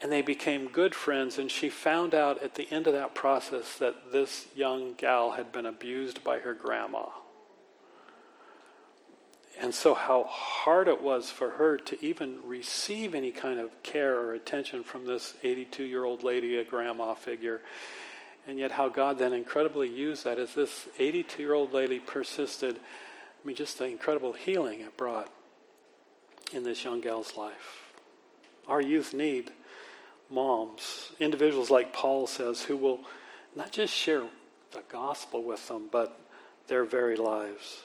and 0.00 0.12
they 0.12 0.22
became 0.22 0.68
good 0.68 0.94
friends. 0.94 1.38
And 1.38 1.50
she 1.50 1.68
found 1.68 2.14
out 2.14 2.42
at 2.42 2.54
the 2.54 2.70
end 2.70 2.86
of 2.86 2.92
that 2.92 3.14
process 3.14 3.78
that 3.78 4.12
this 4.12 4.46
young 4.54 4.94
gal 4.94 5.32
had 5.32 5.52
been 5.52 5.66
abused 5.66 6.22
by 6.22 6.38
her 6.38 6.54
grandma. 6.54 7.06
And 9.60 9.74
so, 9.74 9.92
how 9.92 10.24
hard 10.24 10.86
it 10.86 11.02
was 11.02 11.30
for 11.30 11.50
her 11.50 11.78
to 11.78 12.04
even 12.04 12.38
receive 12.44 13.12
any 13.12 13.32
kind 13.32 13.58
of 13.58 13.82
care 13.82 14.16
or 14.16 14.34
attention 14.34 14.84
from 14.84 15.04
this 15.04 15.34
82 15.42 15.82
year 15.82 16.04
old 16.04 16.22
lady, 16.22 16.58
a 16.58 16.64
grandma 16.64 17.14
figure. 17.14 17.60
And 18.46 18.56
yet, 18.58 18.70
how 18.70 18.88
God 18.88 19.18
then 19.18 19.32
incredibly 19.32 19.88
used 19.88 20.24
that 20.24 20.38
as 20.38 20.54
this 20.54 20.86
82 21.00 21.42
year 21.42 21.54
old 21.54 21.72
lady 21.72 21.98
persisted. 21.98 22.76
I 22.76 23.46
mean, 23.46 23.56
just 23.56 23.78
the 23.78 23.86
incredible 23.86 24.32
healing 24.32 24.80
it 24.80 24.96
brought 24.96 25.28
in 26.52 26.62
this 26.62 26.84
young 26.84 27.00
gal's 27.00 27.36
life. 27.36 27.90
Our 28.68 28.80
youth 28.80 29.12
need 29.12 29.50
moms, 30.30 31.12
individuals 31.18 31.70
like 31.70 31.92
Paul 31.92 32.26
says, 32.26 32.62
who 32.62 32.76
will 32.76 33.00
not 33.56 33.72
just 33.72 33.92
share 33.92 34.22
the 34.72 34.82
gospel 34.90 35.42
with 35.42 35.66
them, 35.68 35.88
but 35.90 36.20
their 36.68 36.84
very 36.84 37.16
lives. 37.16 37.82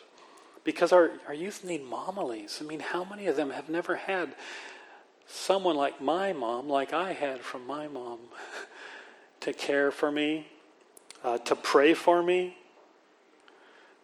Because 0.63 0.91
our, 0.91 1.12
our 1.27 1.34
youth 1.34 1.63
need 1.63 1.86
momilies. 1.89 2.62
I 2.62 2.65
mean, 2.65 2.79
how 2.79 3.03
many 3.03 3.27
of 3.27 3.36
them 3.36 3.49
have 3.49 3.69
never 3.69 3.95
had 3.95 4.36
someone 5.27 5.75
like 5.75 6.01
my 6.01 6.34
mom, 6.34 6.69
like 6.69 6.93
I 6.93 7.13
had 7.13 7.41
from 7.41 7.65
my 7.65 7.88
mom, 7.88 8.19
to 9.41 9.53
care 9.53 9.91
for 9.91 10.12
me, 10.12 10.47
uh, 11.23 11.38
to 11.39 11.56
pray 11.56 11.93
for 11.93 12.21
me, 12.21 12.58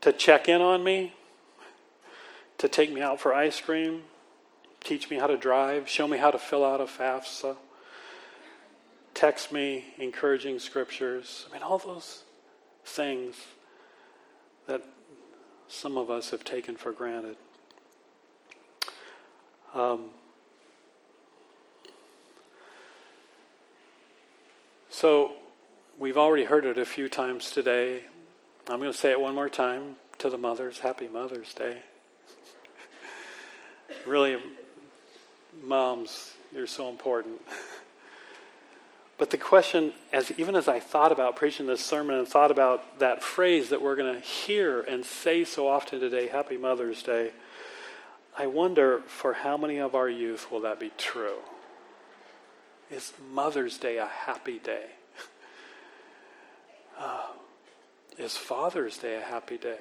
to 0.02 0.12
check 0.12 0.50
in 0.50 0.62
on 0.62 0.84
me, 0.84 1.14
to 2.58 2.68
take 2.68 2.92
me 2.92 3.02
out 3.02 3.20
for 3.20 3.34
ice 3.34 3.60
cream, 3.60 4.04
teach 4.84 5.10
me 5.10 5.18
how 5.18 5.28
to 5.28 5.38
drive, 5.38 5.88
show 5.88 6.08
me 6.08 6.18
how 6.18 6.32
to 6.32 6.40
fill 6.40 6.66
out 6.66 6.82
a 6.82 6.86
FAFSA, 6.86 7.56
text 9.20 9.52
me 9.52 9.84
encouraging 9.98 10.60
scriptures. 10.60 11.46
I 11.50 11.54
mean, 11.54 11.62
all 11.62 11.78
those 11.78 12.24
things 12.86 13.36
that 14.66 14.82
some 15.68 15.98
of 15.98 16.10
us 16.10 16.30
have 16.30 16.46
taken 16.46 16.78
for 16.78 16.94
granted. 16.94 17.36
Um, 19.74 20.06
so, 24.90 25.34
We've 26.00 26.16
already 26.16 26.46
heard 26.46 26.64
it 26.64 26.78
a 26.78 26.86
few 26.86 27.10
times 27.10 27.52
today. 27.52 28.04
I'm 28.70 28.80
going 28.80 28.90
to 28.90 28.98
say 28.98 29.12
it 29.12 29.20
one 29.20 29.36
more 29.36 29.50
time 29.50 29.98
to 30.20 30.30
the 30.30 30.38
mothers. 30.38 30.80
Happy 30.80 31.10
Mother's 31.10 31.54
Day. 31.54 31.80
really, 34.08 34.38
moms, 35.62 36.36
you're 36.54 36.68
so 36.68 36.88
important. 36.88 37.42
But 39.20 39.32
the 39.32 39.38
question, 39.38 39.92
as 40.14 40.32
even 40.38 40.56
as 40.56 40.70
I 40.70 40.80
thought 40.80 41.12
about 41.12 41.36
preaching 41.36 41.68
this 41.68 41.84
sermon 41.84 42.18
and 42.18 42.28
thought 42.28 42.52
about 42.52 43.00
that 43.00 43.22
phrase 43.22 43.70
that 43.70 43.82
we're 43.82 43.98
going 43.98 44.16
to 44.16 44.22
hear 44.22 44.80
and 44.80 45.04
say 45.04 45.44
so 45.44 45.68
often 45.68 46.00
today, 46.00 46.28
Happy 46.28 46.56
Mother's 46.56 47.04
Day, 47.04 47.34
I 48.38 48.48
wonder 48.48 49.02
for 49.08 49.34
how 49.34 49.58
many 49.58 49.78
of 49.78 49.94
our 49.94 50.08
youth 50.08 50.50
will 50.50 50.62
that 50.62 50.80
be 50.80 50.92
true? 50.98 51.40
Is 52.90 53.12
Mother's 53.34 53.78
Day 53.78 53.98
a 53.98 54.06
happy 54.06 54.58
day? 54.58 54.86
uh, 56.98 57.28
is 58.18 58.38
Father's 58.38 58.98
Day 58.98 59.18
a 59.18 59.22
happy 59.22 59.58
day? 59.58 59.80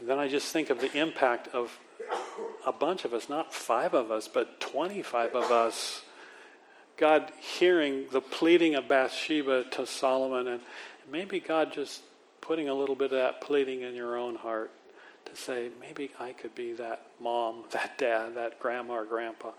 And 0.00 0.08
then 0.08 0.18
I 0.18 0.26
just 0.26 0.50
think 0.54 0.70
of 0.70 0.80
the 0.80 0.90
impact 0.96 1.48
of 1.48 1.78
a 2.66 2.72
bunch 2.72 3.04
of 3.04 3.12
us, 3.12 3.28
not 3.28 3.52
five 3.52 3.92
of 3.92 4.10
us, 4.10 4.26
but 4.26 4.58
25 4.58 5.34
of 5.34 5.52
us. 5.52 6.00
God 6.96 7.32
hearing 7.40 8.06
the 8.12 8.20
pleading 8.20 8.74
of 8.74 8.88
Bathsheba 8.88 9.64
to 9.72 9.86
Solomon, 9.86 10.46
and 10.46 10.60
maybe 11.10 11.40
God 11.40 11.72
just 11.72 12.02
putting 12.40 12.68
a 12.68 12.74
little 12.74 12.94
bit 12.94 13.06
of 13.06 13.18
that 13.18 13.40
pleading 13.40 13.80
in 13.82 13.94
your 13.94 14.16
own 14.16 14.36
heart 14.36 14.70
to 15.24 15.36
say, 15.36 15.70
maybe 15.80 16.10
I 16.20 16.32
could 16.32 16.54
be 16.54 16.74
that 16.74 17.06
mom, 17.20 17.64
that 17.70 17.98
dad, 17.98 18.36
that 18.36 18.60
grandma 18.60 18.94
or 18.94 19.04
grandpa 19.04 19.50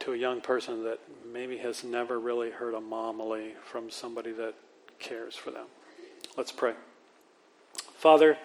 to 0.00 0.12
a 0.12 0.16
young 0.16 0.40
person 0.40 0.82
that 0.84 0.98
maybe 1.32 1.58
has 1.58 1.84
never 1.84 2.18
really 2.18 2.50
heard 2.50 2.74
a 2.74 2.80
homily 2.80 3.52
from 3.64 3.88
somebody 3.88 4.32
that 4.32 4.54
cares 4.98 5.36
for 5.36 5.52
them. 5.52 5.66
Let's 6.36 6.50
pray. 6.50 6.74
Father, 7.98 8.36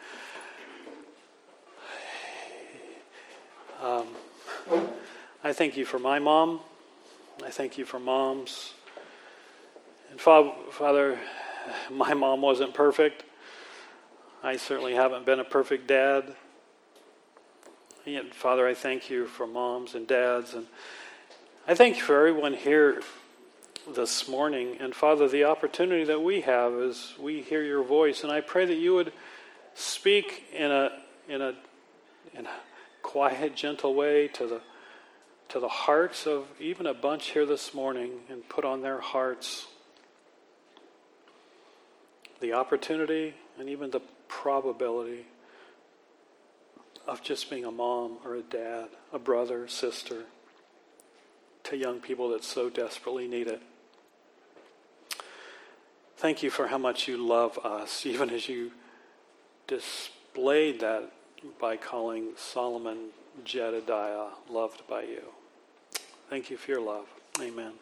um, 3.82 4.06
I 5.44 5.52
thank 5.52 5.78
you 5.78 5.86
for 5.86 5.98
my 5.98 6.20
mom. 6.20 6.60
I 7.46 7.50
thank 7.50 7.78
you 7.78 7.86
for 7.86 8.00
moms. 8.00 8.74
And 10.10 10.20
Father, 10.20 11.20
my 11.92 12.14
mom 12.14 12.42
wasn't 12.42 12.74
perfect. 12.74 13.24
I 14.44 14.58
certainly 14.58 14.96
haven't 14.96 15.26
been 15.26 15.40
a 15.40 15.44
perfect 15.44 15.88
dad. 15.88 16.36
And 18.06 18.34
Father, 18.34 18.68
I 18.68 18.74
thank 18.74 19.10
you 19.10 19.28
for 19.28 19.46
moms 19.46 19.94
and 19.94 20.08
dads 20.08 20.54
and 20.54 20.68
I 21.70 21.76
thank 21.76 21.98
you 21.98 22.04
for 22.04 22.18
everyone 22.18 22.54
here 22.54 23.02
this 23.94 24.30
morning. 24.30 24.78
And 24.80 24.96
Father, 24.96 25.28
the 25.28 25.44
opportunity 25.44 26.06
that 26.06 26.22
we 26.22 26.40
have 26.42 26.72
is 26.74 27.14
we 27.20 27.42
hear 27.42 27.62
your 27.62 27.84
voice. 27.84 28.24
And 28.24 28.32
I 28.32 28.40
pray 28.40 28.66
that 28.66 28.78
you 28.78 28.94
would 28.96 29.12
speak 29.76 30.46
in 30.54 30.72
a, 30.72 30.92
in 31.28 31.42
a, 31.42 31.56
in 32.34 32.46
a 32.46 32.54
quiet, 33.04 33.58
gentle 33.58 33.94
way 33.94 34.30
to 34.30 34.48
the, 34.48 34.62
to 35.50 35.60
the 35.60 35.68
hearts 35.68 36.28
of 36.28 36.46
even 36.60 36.86
a 36.86 36.94
bunch 36.94 37.30
here 37.30 37.46
this 37.46 37.74
morning 37.74 38.12
and 38.30 38.48
put 38.50 38.66
on 38.66 38.82
their 38.82 39.00
hearts 39.00 39.68
the 42.40 42.54
opportunity 42.54 43.34
and 43.60 43.70
even 43.70 43.90
the 43.92 44.02
probability 44.28 45.26
of 47.08 47.22
just 47.22 47.50
being 47.50 47.66
a 47.66 47.72
mom 47.72 48.18
or 48.26 48.36
a 48.36 48.42
dad, 48.42 48.88
a 49.14 49.20
brother, 49.20 49.68
sister 49.68 50.24
to 51.64 51.78
young 51.78 52.00
people 52.00 52.30
that 52.30 52.44
so 52.44 52.70
desperately 52.70 53.28
need 53.28 53.48
it. 53.48 53.62
Thank 56.18 56.44
you 56.44 56.50
for 56.50 56.68
how 56.68 56.78
much 56.78 57.08
you 57.08 57.18
love 57.18 57.58
us, 57.64 58.06
even 58.06 58.30
as 58.30 58.50
you 58.50 58.72
displayed 59.68 60.82
that 60.82 61.12
by 61.60 61.78
calling 61.78 62.32
Solomon 62.36 63.10
Jedediah, 63.44 64.30
loved 64.50 64.88
by 64.88 65.04
you. 65.04 65.22
Thank 66.30 66.50
you 66.50 66.58
for 66.58 66.72
your 66.72 66.82
love. 66.82 67.06
Amen. 67.40 67.74